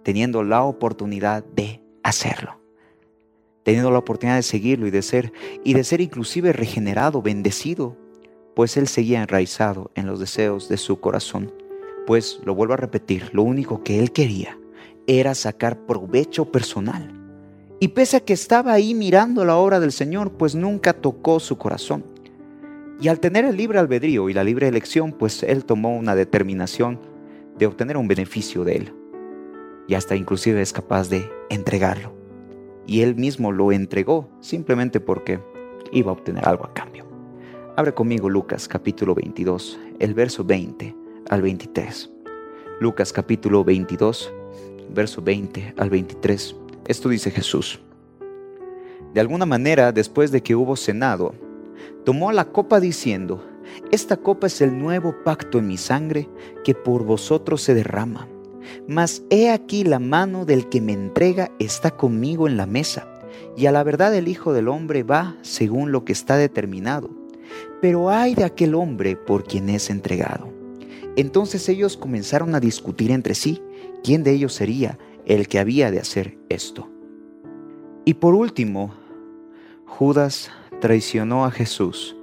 [0.05, 2.62] teniendo la oportunidad de hacerlo
[3.63, 5.33] teniendo la oportunidad de seguirlo y de ser
[5.65, 7.97] y de ser inclusive regenerado, bendecido,
[8.55, 11.53] pues él seguía enraizado en los deseos de su corazón.
[12.07, 14.59] Pues lo vuelvo a repetir, lo único que él quería
[15.07, 17.19] era sacar provecho personal.
[17.81, 21.59] Y pese a que estaba ahí mirando la obra del Señor, pues nunca tocó su
[21.59, 22.05] corazón.
[23.01, 27.01] Y al tener el libre albedrío y la libre elección, pues él tomó una determinación
[27.59, 28.95] de obtener un beneficio de él.
[29.89, 32.22] Y hasta inclusive es capaz de entregarlo
[32.87, 35.41] y él mismo lo entregó simplemente porque
[35.93, 37.05] iba a obtener algo a cambio.
[37.77, 40.95] Abre conmigo Lucas capítulo 22, el verso 20
[41.31, 42.11] al 23.
[42.81, 44.33] Lucas capítulo 22,
[44.95, 46.57] verso 20 al 23.
[46.87, 47.81] Esto dice Jesús.
[49.15, 51.35] De alguna manera, después de que hubo cenado,
[52.05, 53.45] tomó la copa diciendo,
[53.91, 56.29] Esta copa es el nuevo pacto en mi sangre
[56.65, 58.29] que por vosotros se derrama.
[58.89, 63.09] Mas he aquí la mano del que me entrega está conmigo en la mesa,
[63.57, 67.11] y a la verdad el Hijo del Hombre va según lo que está determinado.
[67.81, 70.53] Pero hay de aquel hombre por quien es entregado.
[71.17, 73.61] Entonces ellos comenzaron a discutir entre sí
[74.03, 76.89] quién de ellos sería el que había de hacer esto.
[78.05, 78.95] Y por último,
[79.87, 82.17] Judas traicionó a Jesús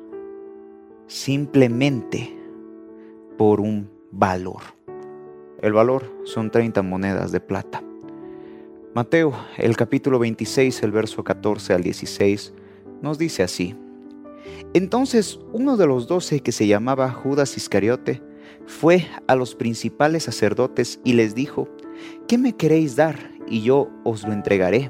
[1.07, 2.35] simplemente
[3.37, 4.61] por un valor.
[5.61, 7.83] El valor son 30 monedas de plata.
[8.95, 12.53] Mateo, el capítulo 26, el verso 14 al 16,
[13.01, 13.75] nos dice así.
[14.73, 18.21] Entonces uno de los doce que se llamaba Judas Iscariote
[18.67, 21.67] fue a los principales sacerdotes y les dijo,
[22.29, 23.17] ¿qué me queréis dar?
[23.45, 24.89] Y yo os lo entregaré.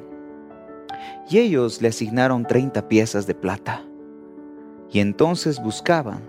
[1.32, 3.84] Y ellos le asignaron 30 piezas de plata.
[4.92, 6.22] Y entonces buscaban.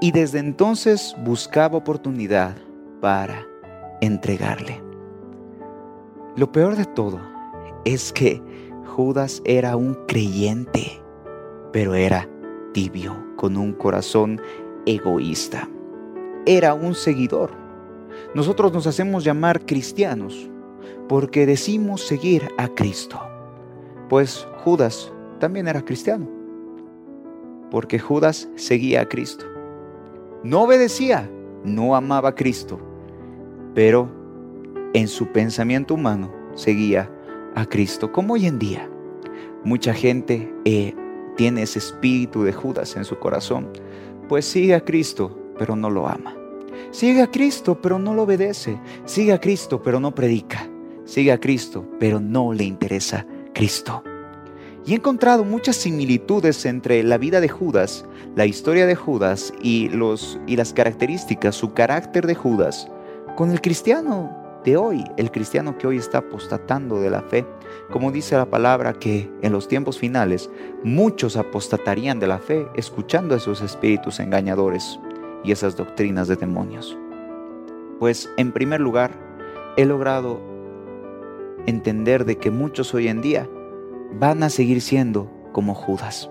[0.00, 2.56] Y desde entonces buscaba oportunidad
[3.00, 3.46] para
[4.00, 4.82] entregarle.
[6.36, 7.20] Lo peor de todo
[7.84, 8.42] es que
[8.84, 11.00] Judas era un creyente,
[11.72, 12.28] pero era
[12.72, 14.40] tibio, con un corazón
[14.86, 15.68] egoísta.
[16.46, 17.50] Era un seguidor.
[18.34, 20.50] Nosotros nos hacemos llamar cristianos
[21.08, 23.20] porque decimos seguir a Cristo.
[24.08, 26.28] Pues Judas también era cristiano,
[27.70, 29.46] porque Judas seguía a Cristo.
[30.42, 31.30] No obedecía,
[31.64, 32.78] no amaba a Cristo,
[33.76, 34.10] pero
[34.94, 37.10] en su pensamiento humano seguía
[37.54, 38.88] a Cristo, como hoy en día.
[39.64, 40.94] Mucha gente eh,
[41.36, 43.68] tiene ese espíritu de Judas en su corazón,
[44.30, 46.34] pues sigue a Cristo, pero no lo ama.
[46.90, 48.80] Sigue a Cristo, pero no lo obedece.
[49.04, 50.66] Sigue a Cristo, pero no predica.
[51.04, 54.02] Sigue a Cristo, pero no le interesa Cristo.
[54.86, 59.90] Y he encontrado muchas similitudes entre la vida de Judas, la historia de Judas y,
[59.90, 62.88] los, y las características, su carácter de Judas,
[63.36, 67.46] con el cristiano de hoy, el cristiano que hoy está apostatando de la fe,
[67.92, 70.50] como dice la palabra que en los tiempos finales
[70.82, 74.98] muchos apostatarían de la fe escuchando esos espíritus engañadores
[75.44, 76.98] y esas doctrinas de demonios.
[78.00, 79.12] Pues en primer lugar,
[79.76, 80.40] he logrado
[81.66, 83.48] entender de que muchos hoy en día
[84.18, 86.30] van a seguir siendo como Judas.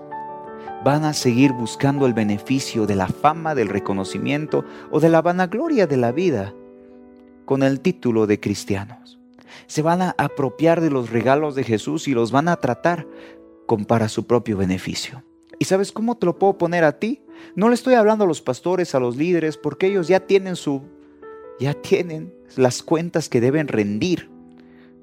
[0.84, 5.86] Van a seguir buscando el beneficio de la fama, del reconocimiento o de la vanagloria
[5.86, 6.52] de la vida
[7.46, 9.18] con el título de cristianos.
[9.66, 13.06] Se van a apropiar de los regalos de Jesús y los van a tratar
[13.64, 15.24] con para su propio beneficio.
[15.58, 17.22] ¿Y sabes cómo te lo puedo poner a ti?
[17.54, 20.82] No le estoy hablando a los pastores, a los líderes, porque ellos ya tienen su
[21.58, 24.30] ya tienen las cuentas que deben rendir,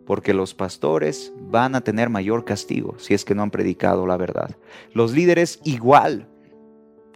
[0.05, 4.17] porque los pastores van a tener mayor castigo si es que no han predicado la
[4.17, 4.55] verdad.
[4.93, 6.27] Los líderes igual.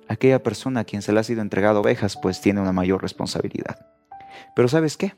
[0.07, 3.96] Aquella persona a quien se le ha sido entregado ovejas, pues tiene una mayor responsabilidad.
[4.55, 5.15] Pero ¿sabes qué?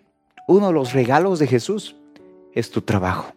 [0.48, 1.96] Uno de los regalos de Jesús
[2.54, 3.34] es tu trabajo.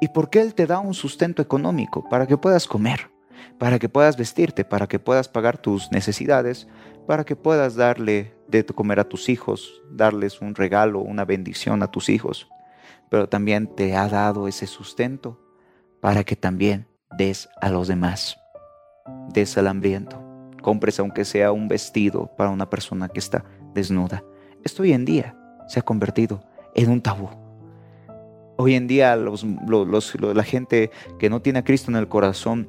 [0.00, 2.08] ¿Y por qué Él te da un sustento económico?
[2.08, 3.10] Para que puedas comer,
[3.58, 6.66] para que puedas vestirte, para que puedas pagar tus necesidades,
[7.06, 11.90] para que puedas darle de comer a tus hijos, darles un regalo, una bendición a
[11.90, 12.48] tus hijos.
[13.08, 15.40] Pero también te ha dado ese sustento
[16.00, 18.36] para que también des a los demás.
[19.28, 20.22] Des al hambriento.
[20.62, 24.24] Compres aunque sea un vestido para una persona que está desnuda.
[24.66, 25.36] Esto hoy en día
[25.68, 26.40] se ha convertido
[26.74, 27.28] en un tabú.
[28.56, 32.68] Hoy en día la gente que no tiene a Cristo en el corazón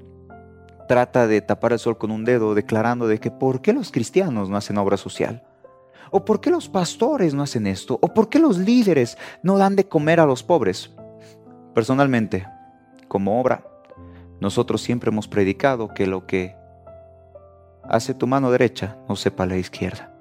[0.87, 4.47] trata de tapar el sol con un dedo declarando de que ¿por qué los cristianos
[4.47, 5.41] no hacen obra social?
[6.11, 7.97] ¿O por qué los pastores no hacen esto?
[7.99, 10.93] ¿O por qué los líderes no dan de comer a los pobres?
[11.73, 12.45] Personalmente,
[13.07, 13.65] como obra,
[14.39, 16.55] nosotros siempre hemos predicado que lo que
[17.81, 20.13] hace tu mano derecha no sepa la izquierda.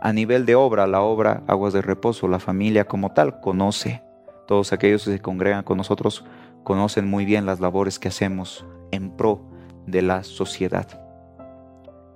[0.00, 4.02] A nivel de obra, la obra Aguas de Reposo, la familia como tal, conoce.
[4.46, 6.24] Todos aquellos que se congregan con nosotros
[6.62, 9.40] conocen muy bien las labores que hacemos en pro
[9.86, 10.86] de la sociedad.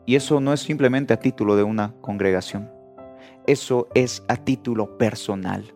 [0.07, 2.71] Y eso no es simplemente a título de una congregación,
[3.47, 5.73] eso es a título personal.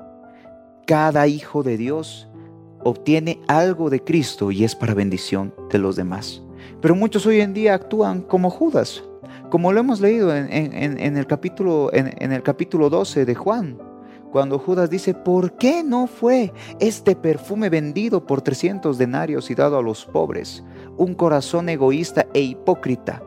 [0.86, 2.28] Cada hijo de Dios
[2.84, 6.42] obtiene algo de Cristo y es para bendición de los demás.
[6.80, 9.02] Pero muchos hoy en día actúan como Judas,
[9.50, 10.48] como lo hemos leído en,
[11.16, 13.78] el, capítulo, en el capítulo 12 de Juan,
[14.36, 19.78] cuando Judas dice, ¿por qué no fue este perfume vendido por 300 denarios y dado
[19.78, 20.62] a los pobres?
[20.98, 23.22] Un corazón egoísta e hipócrita.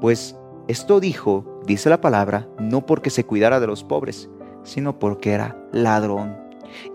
[0.00, 0.36] Pues
[0.68, 4.30] esto dijo, dice la palabra, no porque se cuidara de los pobres,
[4.62, 6.36] sino porque era ladrón.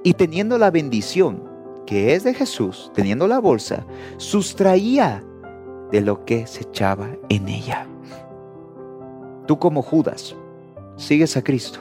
[0.03, 1.43] Y teniendo la bendición,
[1.85, 3.85] que es de Jesús, teniendo la bolsa,
[4.17, 5.23] sustraía
[5.91, 7.87] de lo que se echaba en ella.
[9.47, 10.35] Tú como Judas,
[10.97, 11.79] sigues a Cristo,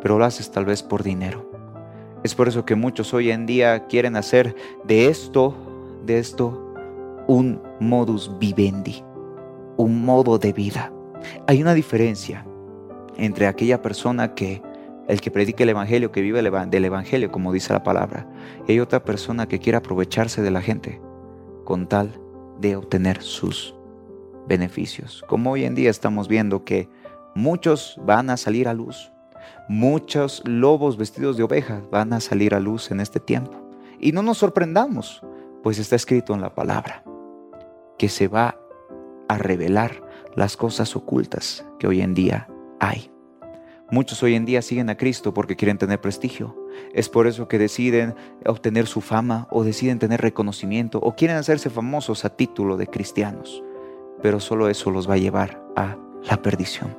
[0.00, 1.50] pero lo haces tal vez por dinero.
[2.22, 4.54] Es por eso que muchos hoy en día quieren hacer
[4.84, 5.52] de esto,
[6.06, 6.72] de esto,
[7.26, 9.02] un modus vivendi,
[9.76, 10.92] un modo de vida.
[11.48, 12.46] Hay una diferencia
[13.16, 14.62] entre aquella persona que,
[15.08, 18.28] el que predica el Evangelio, que vive del Evangelio, como dice la palabra,
[18.68, 21.00] y otra persona que quiere aprovecharse de la gente
[21.64, 22.20] con tal
[22.60, 23.74] de obtener sus
[24.50, 25.24] beneficios.
[25.28, 26.88] Como hoy en día estamos viendo que
[27.36, 29.12] muchos van a salir a luz,
[29.68, 33.56] muchos lobos vestidos de ovejas van a salir a luz en este tiempo.
[34.00, 35.22] Y no nos sorprendamos,
[35.62, 37.04] pues está escrito en la palabra
[37.96, 38.58] que se va
[39.28, 40.02] a revelar
[40.34, 42.48] las cosas ocultas que hoy en día
[42.80, 43.08] hay.
[43.92, 46.56] Muchos hoy en día siguen a Cristo porque quieren tener prestigio.
[46.92, 51.70] Es por eso que deciden obtener su fama o deciden tener reconocimiento o quieren hacerse
[51.70, 53.62] famosos a título de cristianos.
[54.22, 55.96] Pero solo eso los va a llevar a
[56.28, 56.96] la perdición.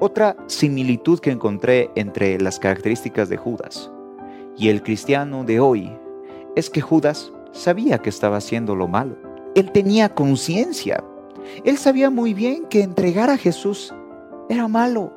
[0.00, 3.90] Otra similitud que encontré entre las características de Judas
[4.56, 5.92] y el cristiano de hoy
[6.56, 9.16] es que Judas sabía que estaba haciendo lo malo.
[9.54, 11.02] Él tenía conciencia
[11.64, 13.94] él sabía muy bien que entregar a Jesús
[14.48, 15.12] era malo,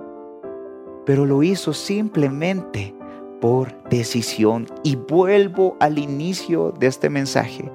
[1.05, 2.95] pero lo hizo simplemente
[3.39, 4.67] por decisión.
[4.83, 7.71] Y vuelvo al inicio de este mensaje.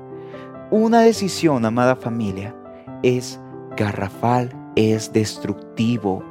[0.70, 2.54] Una decisión, amada familia,
[3.06, 3.40] es
[3.76, 6.24] garrafal, es destructivo.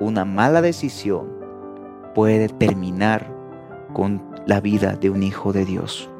[0.00, 1.28] Una mala decisión
[2.14, 3.30] puede terminar
[3.92, 6.10] con la vida de un hijo de Dios.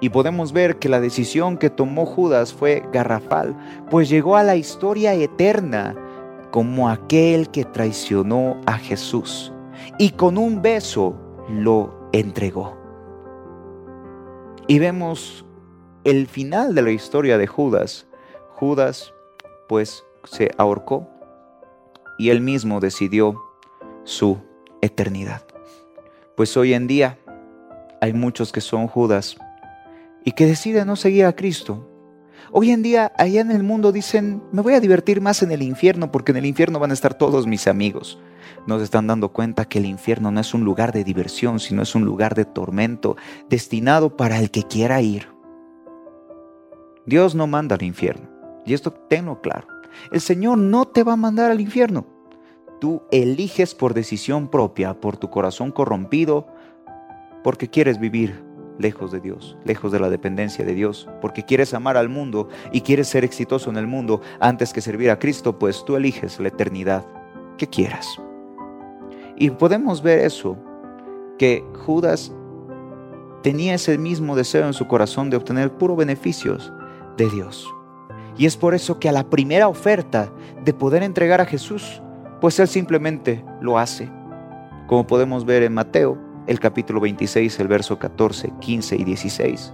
[0.00, 3.56] Y podemos ver que la decisión que tomó Judas fue garrafal,
[3.88, 5.94] pues llegó a la historia eterna
[6.50, 9.52] como aquel que traicionó a Jesús
[9.96, 11.16] y con un beso
[11.48, 12.76] lo entregó.
[14.66, 15.46] Y vemos
[16.02, 18.08] el final de la historia de Judas.
[18.56, 19.12] Judas
[19.68, 21.06] pues se ahorcó
[22.18, 23.38] y él mismo decidió
[24.04, 24.38] su
[24.80, 25.42] eternidad.
[26.36, 27.18] Pues hoy en día
[28.00, 29.36] hay muchos que son Judas
[30.24, 31.86] y que deciden no seguir a Cristo.
[32.50, 35.60] Hoy en día allá en el mundo dicen, me voy a divertir más en el
[35.60, 38.18] infierno porque en el infierno van a estar todos mis amigos.
[38.66, 41.94] Nos están dando cuenta que el infierno no es un lugar de diversión, sino es
[41.94, 43.16] un lugar de tormento
[43.50, 45.28] destinado para el que quiera ir.
[47.04, 48.35] Dios no manda al infierno.
[48.66, 49.66] Y esto tenlo claro.
[50.12, 52.04] El Señor no te va a mandar al infierno.
[52.80, 56.46] Tú eliges por decisión propia, por tu corazón corrompido,
[57.42, 58.44] porque quieres vivir
[58.78, 62.82] lejos de Dios, lejos de la dependencia de Dios, porque quieres amar al mundo y
[62.82, 66.48] quieres ser exitoso en el mundo antes que servir a Cristo, pues tú eliges la
[66.48, 67.06] eternidad
[67.56, 68.20] que quieras.
[69.36, 70.56] Y podemos ver eso,
[71.38, 72.32] que Judas
[73.42, 76.72] tenía ese mismo deseo en su corazón de obtener puros beneficios
[77.16, 77.66] de Dios.
[78.38, 80.30] Y es por eso que a la primera oferta
[80.64, 82.02] de poder entregar a Jesús,
[82.40, 84.10] pues él simplemente lo hace.
[84.86, 89.72] Como podemos ver en Mateo, el capítulo 26, el verso 14, 15 y 16,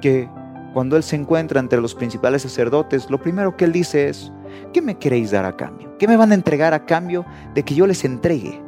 [0.00, 0.28] que
[0.72, 4.32] cuando él se encuentra entre los principales sacerdotes, lo primero que él dice es,
[4.72, 5.96] ¿qué me queréis dar a cambio?
[5.98, 8.62] ¿Qué me van a entregar a cambio de que yo les entregue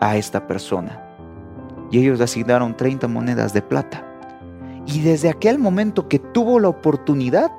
[0.00, 1.02] a esta persona?
[1.90, 4.04] Y ellos le asignaron 30 monedas de plata.
[4.86, 7.50] Y desde aquel momento que tuvo la oportunidad,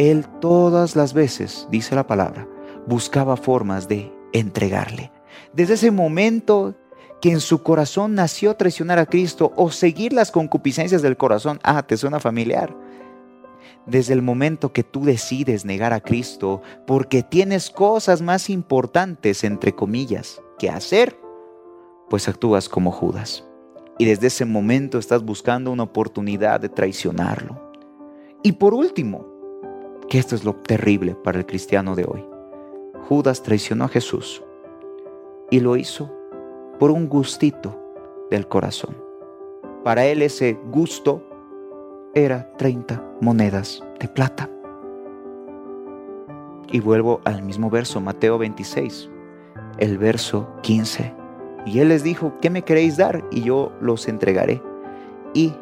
[0.00, 2.48] él todas las veces, dice la palabra,
[2.86, 5.12] buscaba formas de entregarle.
[5.52, 6.74] Desde ese momento
[7.20, 11.82] que en su corazón nació traicionar a Cristo o seguir las concupiscencias del corazón, ah,
[11.82, 12.74] te suena familiar.
[13.84, 19.74] Desde el momento que tú decides negar a Cristo porque tienes cosas más importantes, entre
[19.74, 21.20] comillas, que hacer,
[22.08, 23.44] pues actúas como Judas.
[23.98, 27.70] Y desde ese momento estás buscando una oportunidad de traicionarlo.
[28.42, 29.29] Y por último,
[30.10, 32.26] que esto es lo terrible para el cristiano de hoy.
[33.08, 34.42] Judas traicionó a Jesús
[35.50, 36.12] y lo hizo
[36.80, 37.80] por un gustito
[38.28, 38.96] del corazón.
[39.84, 41.22] Para él ese gusto
[42.12, 44.50] era 30 monedas de plata.
[46.72, 49.08] Y vuelvo al mismo verso, Mateo 26,
[49.78, 51.14] el verso 15.
[51.66, 53.24] Y él les dijo, ¿qué me queréis dar?
[53.30, 54.60] Y yo los entregaré.
[55.34, 55.52] Y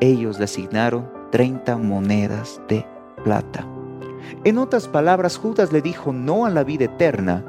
[0.00, 2.86] ellos le asignaron 30 monedas de
[3.24, 3.66] plata.
[4.44, 7.44] En otras palabras, Judas le dijo no a la vida eterna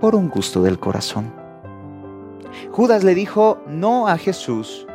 [0.00, 1.32] por un gusto del corazón.
[2.70, 4.86] Judas le dijo no a Jesús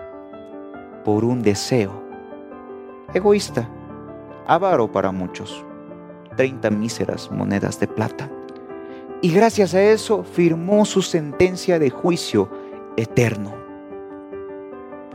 [1.03, 2.09] por un deseo
[3.13, 3.67] egoísta,
[4.47, 5.63] avaro para muchos,
[6.36, 8.30] 30 míseras monedas de plata.
[9.22, 12.49] Y gracias a eso firmó su sentencia de juicio
[12.95, 13.53] eterno.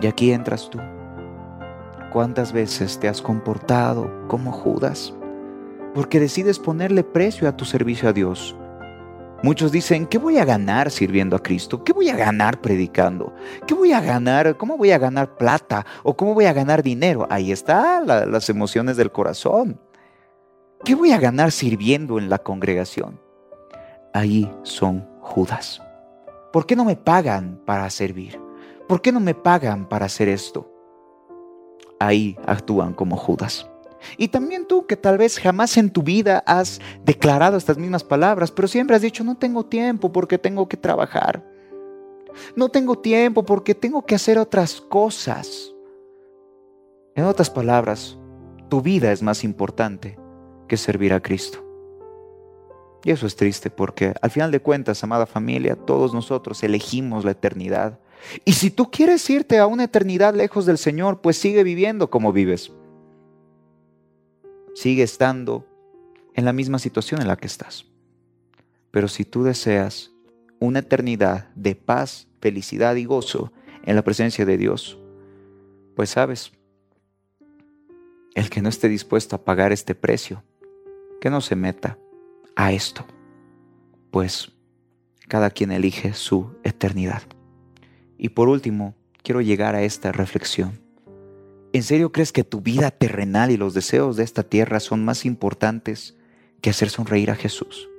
[0.01, 0.79] Y aquí entras tú.
[2.13, 5.15] ¿Cuántas veces te has comportado como Judas?
[5.95, 8.57] Porque decides ponerle precio a tu servicio a Dios.
[9.43, 11.85] Muchos dicen, ¿qué voy a ganar sirviendo a Cristo?
[11.85, 13.35] ¿Qué voy a ganar predicando?
[13.67, 14.57] ¿Qué voy a ganar?
[14.57, 15.85] ¿Cómo voy a ganar plata?
[16.03, 17.27] ¿O cómo voy a ganar dinero?
[17.31, 19.79] Ahí están las emociones del corazón.
[20.83, 23.21] ¿Qué voy a ganar sirviendo en la congregación?
[24.15, 25.83] Ahí son Judas.
[26.53, 28.41] ¿Por qué no me pagan para servir?
[28.89, 30.71] ¿Por qué no me pagan para hacer esto?
[32.01, 33.69] Ahí actúan como Judas.
[34.17, 38.51] Y también tú que tal vez jamás en tu vida has declarado estas mismas palabras,
[38.51, 41.45] pero siempre has dicho, no tengo tiempo porque tengo que trabajar.
[42.57, 45.73] No tengo tiempo porque tengo que hacer otras cosas.
[47.15, 48.19] En otras palabras,
[48.69, 50.19] tu vida es más importante
[50.67, 51.65] que servir a Cristo.
[53.05, 57.33] Y eso es triste porque al final de cuentas, amada familia, todos nosotros elegimos la
[57.33, 57.99] eternidad.
[58.45, 62.33] Y si tú quieres irte a una eternidad lejos del Señor, pues sigue viviendo como
[62.33, 62.73] vives
[64.75, 65.67] sigue estando
[66.35, 67.87] en la misma situación en la que estás.
[68.91, 70.13] Pero si tú deseas
[70.61, 73.53] una eternidad de paz, felicidad y gozo
[73.85, 74.99] en la presencia de Dios,
[75.97, 76.53] pues sabes,
[78.35, 80.43] el que no esté dispuesto a pagar este precio,
[81.21, 81.99] que no se meta
[82.57, 83.07] a esto,
[84.11, 84.53] pues
[85.29, 87.23] cada quien elige su eternidad.
[88.19, 90.84] Y por último, quiero llegar a esta reflexión.
[91.75, 95.25] ¿En serio crees que tu vida terrenal y los deseos de esta tierra son más
[95.25, 96.17] importantes
[96.61, 97.91] que hacer sonreír a Jesús?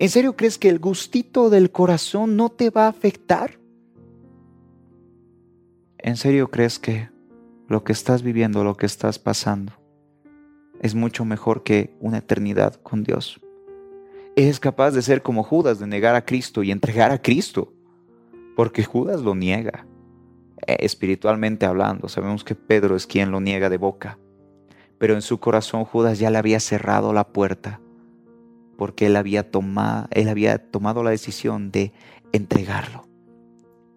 [0.00, 3.60] ¿En serio crees que el gustito del corazón no te va a afectar?
[5.98, 7.10] ¿En serio crees que
[7.68, 9.72] lo que estás viviendo, lo que estás pasando,
[10.80, 13.40] es mucho mejor que una eternidad con Dios?
[14.34, 17.72] ¿Eres capaz de ser como Judas, de negar a Cristo y entregar a Cristo?
[18.56, 19.86] Porque Judas lo niega.
[20.66, 22.08] Eh, espiritualmente hablando.
[22.08, 24.18] Sabemos que Pedro es quien lo niega de boca,
[24.98, 27.80] pero en su corazón Judas ya le había cerrado la puerta
[28.76, 31.92] porque él había, tomado, él había tomado la decisión de
[32.32, 33.06] entregarlo.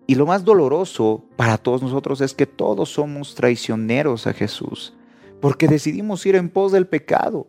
[0.05, 4.93] Y lo más doloroso para todos nosotros es que todos somos traicioneros a Jesús,
[5.41, 7.47] porque decidimos ir en pos del pecado.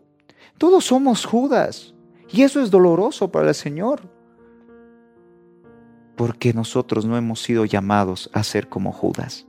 [0.57, 1.95] Todos somos Judas,
[2.31, 4.03] y eso es doloroso para el Señor,
[6.19, 9.47] porque nosotros no hemos sido llamados a ser como Judas.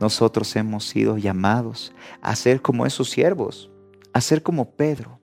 [0.00, 1.92] Nosotros hemos sido llamados
[2.22, 3.70] a ser como esos siervos,
[4.14, 5.20] a ser como Pedro,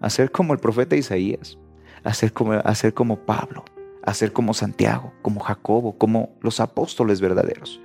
[0.00, 1.56] a ser como el profeta Isaías,
[2.02, 3.64] a ser como, a ser como Pablo,
[4.02, 7.80] a ser como Santiago, como Jacobo, como los apóstoles verdaderos,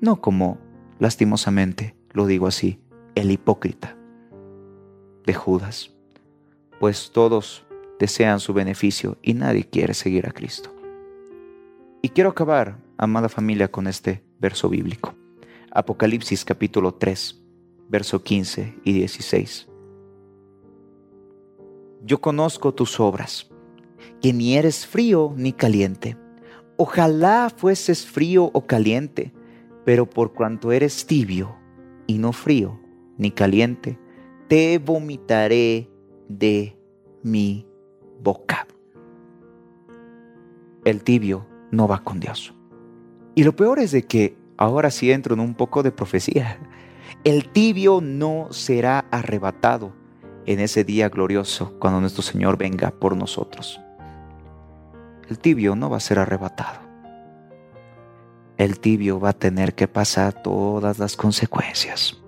[0.00, 0.58] no como,
[0.98, 2.80] lastimosamente, lo digo así,
[3.14, 3.96] el hipócrita
[5.24, 5.92] de Judas,
[6.80, 7.64] pues todos
[8.00, 10.79] desean su beneficio y nadie quiere seguir a Cristo.
[12.02, 15.14] Y quiero acabar, amada familia, con este verso bíblico.
[15.70, 17.44] Apocalipsis capítulo 3,
[17.90, 19.68] verso 15 y 16.
[22.02, 23.50] Yo conozco tus obras
[24.22, 26.16] que ni eres frío ni caliente.
[26.78, 29.34] Ojalá fueses frío o caliente,
[29.84, 31.54] pero por cuanto eres tibio
[32.06, 32.80] y no frío
[33.18, 33.98] ni caliente,
[34.48, 35.90] te vomitaré
[36.28, 36.78] de
[37.22, 37.66] mi
[38.22, 38.66] boca.
[40.86, 42.54] El tibio no va con Dios.
[43.34, 46.58] Y lo peor es de que ahora sí entro en un poco de profecía.
[47.24, 49.92] El tibio no será arrebatado
[50.46, 53.80] en ese día glorioso cuando nuestro Señor venga por nosotros
[55.30, 56.80] el tibio no va a ser arrebatado.
[58.56, 62.20] El tibio va a tener que pasar todas las consecuencias.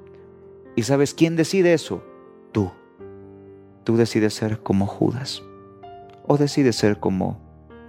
[0.76, 2.02] ¿Y sabes quién decide eso?
[2.52, 2.70] Tú.
[3.82, 5.42] Tú decides ser como Judas
[6.26, 7.40] o decides ser como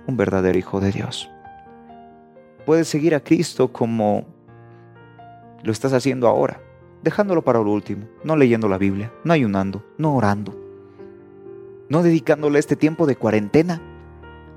[0.08, 1.30] un verdadero hijo de Dios.
[2.66, 4.26] Puedes seguir a Cristo como
[5.64, 6.62] lo estás haciendo ahora,
[7.02, 10.56] dejándolo para lo último, no leyendo la Biblia, no ayunando, no orando,
[11.90, 13.82] no dedicándole este tiempo de cuarentena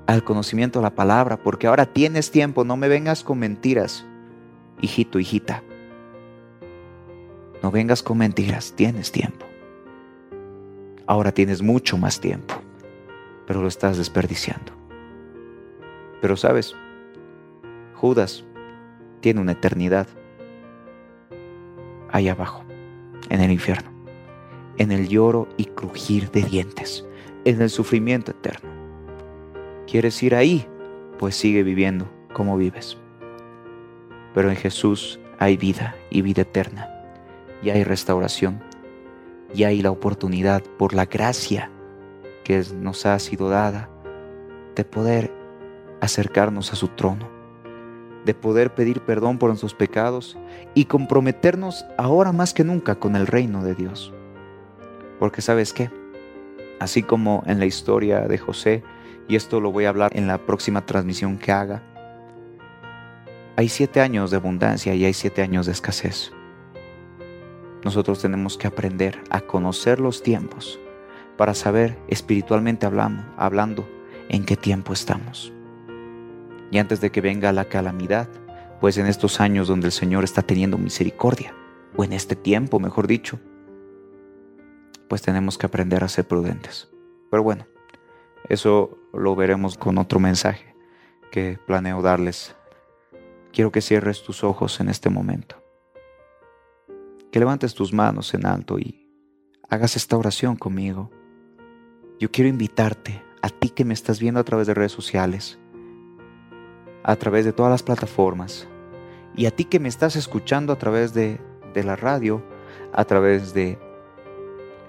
[0.05, 4.05] al conocimiento de la palabra, porque ahora tienes tiempo, no me vengas con mentiras,
[4.81, 5.63] hijito, hijita.
[7.61, 9.45] No vengas con mentiras, tienes tiempo.
[11.05, 12.53] Ahora tienes mucho más tiempo,
[13.45, 14.71] pero lo estás desperdiciando.
[16.21, 16.75] Pero sabes,
[17.97, 18.45] Judas
[19.21, 20.07] tiene una eternidad
[22.11, 22.63] ahí abajo,
[23.29, 23.89] en el infierno,
[24.77, 27.05] en el lloro y crujir de dientes,
[27.43, 28.69] en el sufrimiento eterno.
[29.87, 30.67] ¿Quieres ir ahí?
[31.17, 32.97] Pues sigue viviendo como vives.
[34.35, 36.89] Pero en Jesús hay vida y vida eterna.
[37.63, 38.61] Y hay restauración.
[39.55, 41.71] Y hay la oportunidad por la gracia
[42.43, 43.89] que nos ha sido dada
[44.75, 45.33] de poder
[45.99, 47.36] acercarnos a su trono,
[48.27, 50.37] de poder pedir perdón por nuestros pecados
[50.75, 54.13] y comprometernos ahora más que nunca con el reino de Dios.
[55.17, 55.89] Porque sabes qué,
[56.81, 58.83] así como en la historia de José,
[59.29, 61.81] y esto lo voy a hablar en la próxima transmisión que haga,
[63.55, 66.33] hay siete años de abundancia y hay siete años de escasez.
[67.85, 70.79] Nosotros tenemos que aprender a conocer los tiempos
[71.37, 73.87] para saber espiritualmente hablando, hablando
[74.27, 75.53] en qué tiempo estamos.
[76.71, 78.27] Y antes de que venga la calamidad,
[78.79, 81.55] pues en estos años donde el Señor está teniendo misericordia,
[81.95, 83.39] o en este tiempo, mejor dicho,
[85.07, 86.89] pues tenemos que aprender a ser prudentes.
[87.31, 87.65] Pero bueno,
[88.49, 90.75] eso lo veremos con otro mensaje
[91.31, 92.55] que planeo darles.
[93.51, 95.61] Quiero que cierres tus ojos en este momento.
[97.31, 99.09] Que levantes tus manos en alto y
[99.69, 101.11] hagas esta oración conmigo.
[102.19, 105.59] Yo quiero invitarte a ti que me estás viendo a través de redes sociales,
[107.07, 108.67] a través de todas las plataformas,
[109.33, 111.39] y a ti que me estás escuchando a través de,
[111.73, 112.43] la radio,
[112.91, 113.77] a través de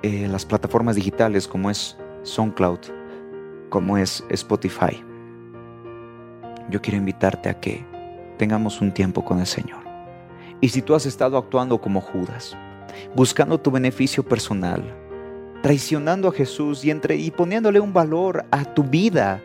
[0.03, 2.79] eh, las plataformas digitales como es SoundCloud,
[3.69, 5.05] como es Spotify.
[6.71, 7.85] Yo quiero invitarte a que
[8.39, 9.85] tengamos un tiempo con el Señor.
[10.61, 12.57] Y si tú has estado actuando como Judas,
[13.15, 14.83] buscando tu beneficio personal,
[15.63, 19.43] traicionando a Jesús y, entre, y poniéndole un valor a tu vida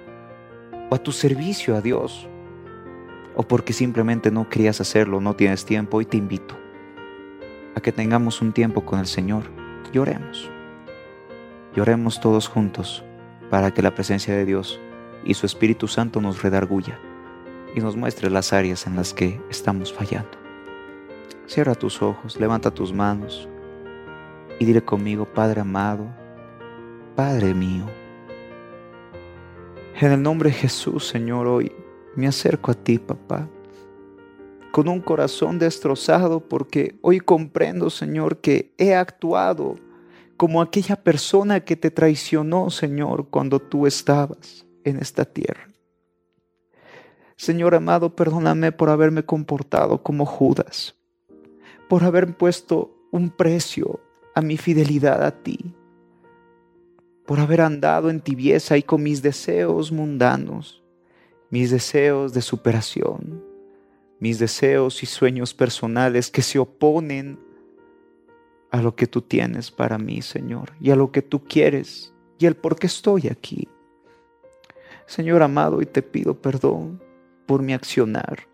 [0.89, 2.29] o a tu servicio a Dios,
[3.35, 6.55] o porque simplemente no querías hacerlo, no tienes tiempo, hoy te invito
[7.75, 9.43] a que tengamos un tiempo con el Señor
[9.91, 10.49] y oremos.
[11.75, 13.03] Y todos juntos
[13.49, 14.79] para que la presencia de Dios
[15.23, 16.99] y su Espíritu Santo nos redarguya
[17.75, 20.37] y nos muestre las áreas en las que estamos fallando.
[21.47, 23.49] Cierra tus ojos, levanta tus manos
[24.59, 26.07] y dile conmigo, Padre amado,
[27.15, 27.85] Padre mío,
[29.99, 31.71] en el nombre de Jesús, Señor, hoy
[32.15, 33.49] me acerco a ti, papá,
[34.71, 39.75] con un corazón destrozado porque hoy comprendo, Señor, que he actuado
[40.37, 45.69] como aquella persona que te traicionó, Señor, cuando tú estabas en esta tierra.
[47.35, 50.95] Señor amado, perdóname por haberme comportado como Judas,
[51.87, 53.99] por haber puesto un precio
[54.35, 55.73] a mi fidelidad a ti,
[57.25, 60.82] por haber andado en tibieza y con mis deseos mundanos,
[61.53, 63.43] mis deseos de superación,
[64.19, 67.37] mis deseos y sueños personales que se oponen
[68.71, 72.47] a lo que tú tienes para mí, Señor, y a lo que tú quieres, y
[72.47, 73.67] el por qué estoy aquí.
[75.05, 76.99] Señor amado, y te pido perdón
[77.45, 78.47] por mi accionar,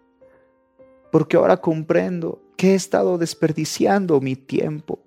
[1.10, 5.00] porque ahora comprendo que he estado desperdiciando mi tiempo.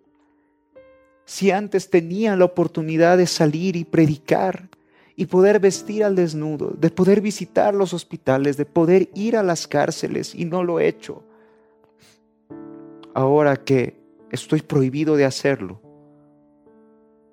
[1.26, 4.70] Si antes tenía la oportunidad de salir y predicar
[5.16, 9.66] y poder vestir al desnudo, de poder visitar los hospitales, de poder ir a las
[9.66, 11.22] cárceles y no lo he hecho.
[13.14, 14.00] Ahora que
[14.30, 15.80] estoy prohibido de hacerlo,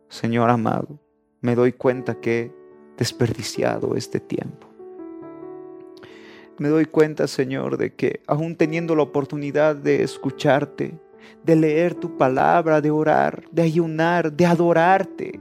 [0.10, 1.00] Señor amado,
[1.42, 2.52] me doy cuenta que he
[2.98, 4.70] desperdiciado este tiempo
[6.60, 10.94] me doy cuenta, Señor, de que aún teniendo la oportunidad de escucharte,
[11.44, 15.40] de leer tu palabra, de orar, de ayunar, de adorarte,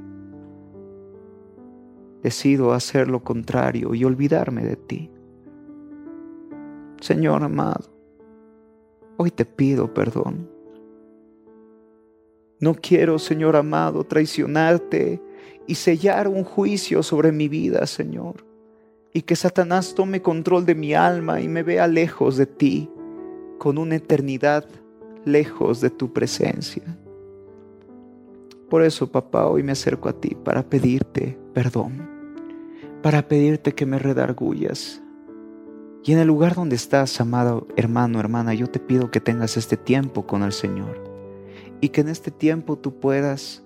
[2.22, 5.10] decido hacer lo contrario y olvidarme de ti.
[7.00, 7.84] Señor amado,
[9.16, 10.50] hoy te pido perdón.
[12.60, 15.22] No quiero, Señor amado, traicionarte
[15.66, 18.48] y sellar un juicio sobre mi vida, Señor
[19.12, 22.90] y que Satanás tome control de mi alma y me vea lejos de ti,
[23.58, 24.64] con una eternidad
[25.24, 26.84] lejos de tu presencia.
[28.70, 32.08] Por eso, papá, hoy me acerco a ti para pedirte perdón,
[33.02, 35.02] para pedirte que me redargullas.
[36.04, 39.76] Y en el lugar donde estás, amado hermano, hermana, yo te pido que tengas este
[39.76, 41.02] tiempo con el Señor
[41.80, 43.64] y que en este tiempo tú puedas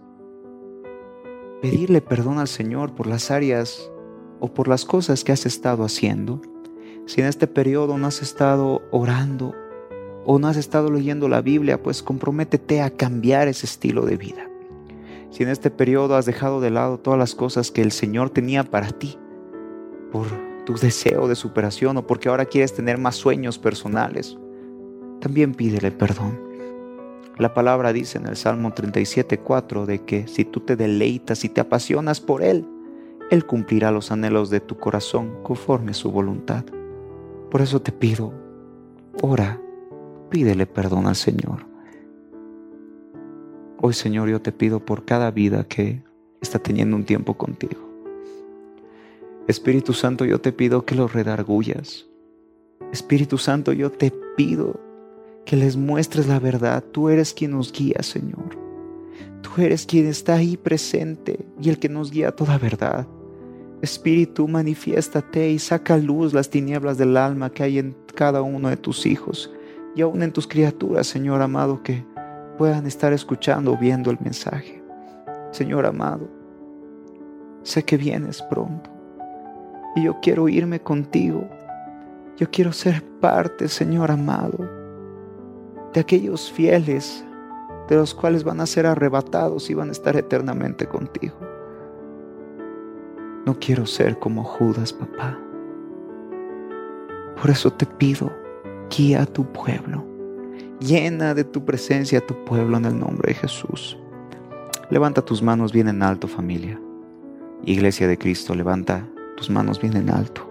[1.60, 3.90] pedirle perdón al Señor por las áreas
[4.40, 6.40] o por las cosas que has estado haciendo,
[7.04, 9.54] si en este periodo no has estado orando
[10.24, 14.51] o no has estado leyendo la Biblia, pues comprométete a cambiar ese estilo de vida.
[15.32, 18.64] Si en este periodo has dejado de lado todas las cosas que el Señor tenía
[18.64, 19.18] para ti,
[20.12, 20.26] por
[20.66, 24.36] tu deseo de superación o porque ahora quieres tener más sueños personales,
[25.20, 26.38] también pídele perdón.
[27.38, 31.62] La palabra dice en el Salmo 37.4 de que si tú te deleitas y te
[31.62, 32.68] apasionas por Él,
[33.30, 36.66] él cumplirá los anhelos de tu corazón conforme a su voluntad.
[37.50, 38.34] Por eso te pido,
[39.22, 39.58] ora,
[40.28, 41.71] pídele perdón al Señor.
[43.84, 46.04] Hoy, Señor, yo te pido por cada vida que
[46.40, 47.80] está teniendo un tiempo contigo.
[49.48, 52.06] Espíritu Santo, yo te pido que los redargullas.
[52.92, 54.78] Espíritu Santo, yo te pido
[55.44, 56.84] que les muestres la verdad.
[56.92, 58.56] Tú eres quien nos guía, Señor.
[59.40, 63.08] Tú eres quien está ahí presente y el que nos guía a toda verdad.
[63.82, 68.76] Espíritu, manifiéstate y saca luz las tinieblas del alma que hay en cada uno de
[68.76, 69.50] tus hijos
[69.96, 72.04] y aún en tus criaturas, Señor amado, que
[72.62, 74.80] puedan estar escuchando o viendo el mensaje.
[75.50, 76.28] Señor amado,
[77.64, 78.88] sé que vienes pronto
[79.96, 81.44] y yo quiero irme contigo.
[82.36, 84.58] Yo quiero ser parte, Señor amado,
[85.92, 87.24] de aquellos fieles
[87.88, 91.34] de los cuales van a ser arrebatados y van a estar eternamente contigo.
[93.44, 95.36] No quiero ser como Judas, papá.
[97.40, 98.30] Por eso te pido,
[98.88, 100.11] guía a tu pueblo.
[100.84, 103.96] Llena de tu presencia a tu pueblo en el nombre de Jesús.
[104.90, 106.76] Levanta tus manos bien en alto, familia.
[107.64, 110.42] Iglesia de Cristo, levanta tus manos bien en alto.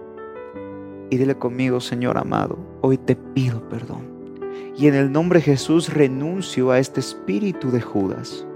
[1.10, 4.06] Y dile conmigo, Señor amado, hoy te pido perdón.
[4.74, 8.46] Y en el nombre de Jesús renuncio a este espíritu de Judas,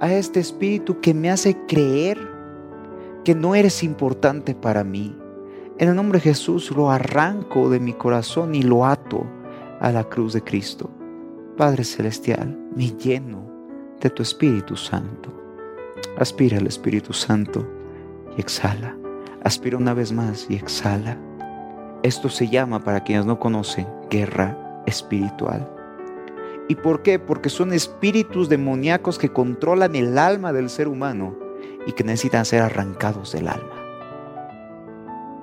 [0.00, 2.18] a este espíritu que me hace creer
[3.22, 5.16] que no eres importante para mí.
[5.78, 9.24] En el nombre de Jesús lo arranco de mi corazón y lo ato
[9.80, 10.90] a la cruz de Cristo.
[11.56, 13.46] Padre Celestial, me lleno
[14.00, 15.32] de tu Espíritu Santo.
[16.18, 17.66] Aspira al Espíritu Santo
[18.36, 18.96] y exhala.
[19.42, 21.18] Aspira una vez más y exhala.
[22.02, 25.68] Esto se llama, para quienes no conocen, guerra espiritual.
[26.68, 27.18] ¿Y por qué?
[27.18, 31.36] Porque son espíritus demoníacos que controlan el alma del ser humano
[31.86, 33.74] y que necesitan ser arrancados del alma.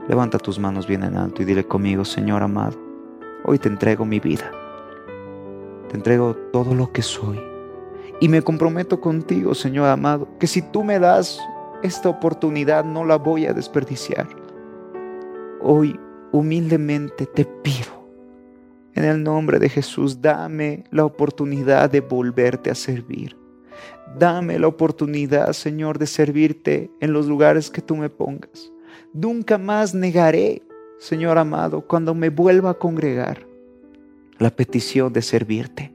[0.08, 2.78] Levanta tus manos bien en alto y dile conmigo, Señor amado,
[3.44, 4.52] hoy te entrego mi vida.
[5.90, 7.40] Te entrego todo lo que soy.
[8.20, 11.40] Y me comprometo contigo, Señor amado, que si tú me das
[11.84, 14.28] esta oportunidad no la voy a desperdiciar.
[15.62, 16.00] Hoy
[16.32, 18.04] humildemente te pido,
[18.96, 23.36] en el nombre de Jesús, dame la oportunidad de volverte a servir.
[24.18, 28.72] Dame la oportunidad, Señor, de servirte en los lugares que tú me pongas.
[29.14, 30.62] Nunca más negaré
[31.04, 33.46] Señor amado, cuando me vuelva a congregar,
[34.40, 35.94] la petición de servirte.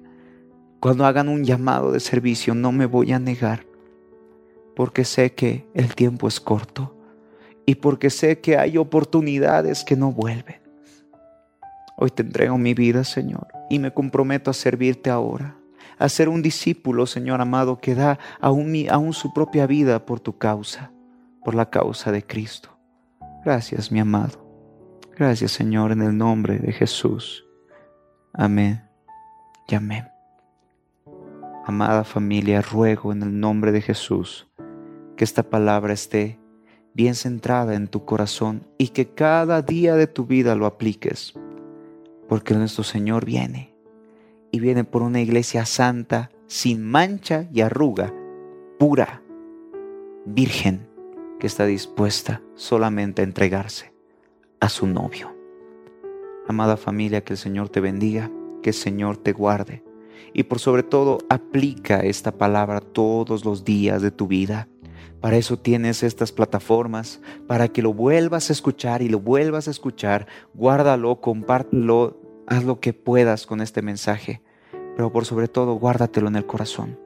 [0.81, 3.65] Cuando hagan un llamado de servicio, no me voy a negar,
[4.77, 6.95] porque sé que el tiempo es corto
[7.65, 10.61] y porque sé que hay oportunidades que no vuelven.
[11.97, 15.57] Hoy te entrego mi vida, Señor, y me comprometo a servirte ahora,
[15.99, 20.37] a ser un discípulo, Señor amado, que da aún, aún su propia vida por tu
[20.37, 20.93] causa,
[21.43, 22.69] por la causa de Cristo.
[23.43, 24.48] Gracias, mi amado.
[25.19, 27.45] Gracias Señor en el nombre de Jesús.
[28.33, 28.85] Amén
[29.67, 30.07] y amén.
[31.67, 34.47] Amada familia, ruego en el nombre de Jesús
[35.17, 36.39] que esta palabra esté
[36.95, 41.35] bien centrada en tu corazón y que cada día de tu vida lo apliques,
[42.29, 43.75] porque nuestro Señor viene
[44.53, 48.15] y viene por una iglesia santa, sin mancha y arruga,
[48.79, 49.21] pura,
[50.27, 50.89] virgen,
[51.41, 53.98] que está dispuesta solamente a entregarse
[54.61, 55.35] a su novio.
[56.49, 58.31] Amada familia, que el Señor te bendiga,
[58.63, 59.83] que el Señor te guarde
[60.33, 64.69] y por sobre todo aplica esta palabra todos los días de tu vida.
[65.21, 69.73] Para eso tienes estas plataformas, para que lo vuelvas a escuchar y lo vuelvas a
[69.73, 70.27] escuchar.
[70.55, 74.43] Guárdalo, compártelo, haz lo que puedas con este mensaje,
[74.97, 76.99] pero por sobre todo guárdatelo en el corazón.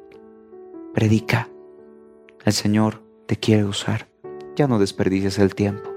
[0.93, 1.49] Predica.
[2.45, 4.09] El Señor te quiere usar.
[4.57, 5.92] Ya no desperdicies el tiempo.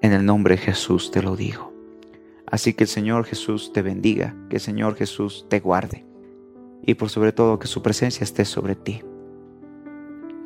[0.00, 1.72] En el nombre de Jesús te lo digo.
[2.46, 6.04] Así que el Señor Jesús te bendiga, que el Señor Jesús te guarde
[6.86, 9.02] y por sobre todo que su presencia esté sobre ti.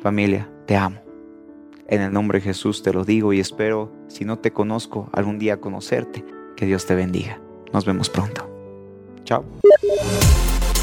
[0.01, 0.99] Familia, te amo.
[1.87, 5.37] En el nombre de Jesús te lo digo y espero, si no te conozco, algún
[5.37, 6.25] día conocerte.
[6.55, 7.39] Que Dios te bendiga.
[7.73, 8.49] Nos vemos pronto.
[9.23, 9.45] Chao.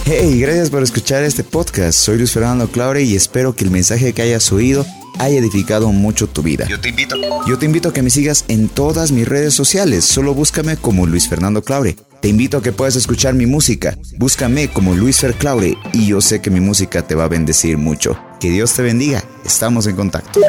[0.05, 1.99] Hey, gracias por escuchar este podcast.
[1.99, 4.87] Soy Luis Fernando Claure y espero que el mensaje que hayas oído
[5.19, 6.67] haya edificado mucho tu vida.
[6.69, 7.17] Yo te invito.
[7.47, 10.05] Yo te invito a que me sigas en todas mis redes sociales.
[10.05, 11.97] Solo búscame como Luis Fernando Claure.
[12.23, 13.97] Te invito a que puedas escuchar mi música.
[14.17, 17.77] Búscame como Luis Fer Claure y yo sé que mi música te va a bendecir
[17.79, 18.19] mucho.
[18.41, 19.23] Que Dios te bendiga.
[19.45, 20.41] Estamos en contacto.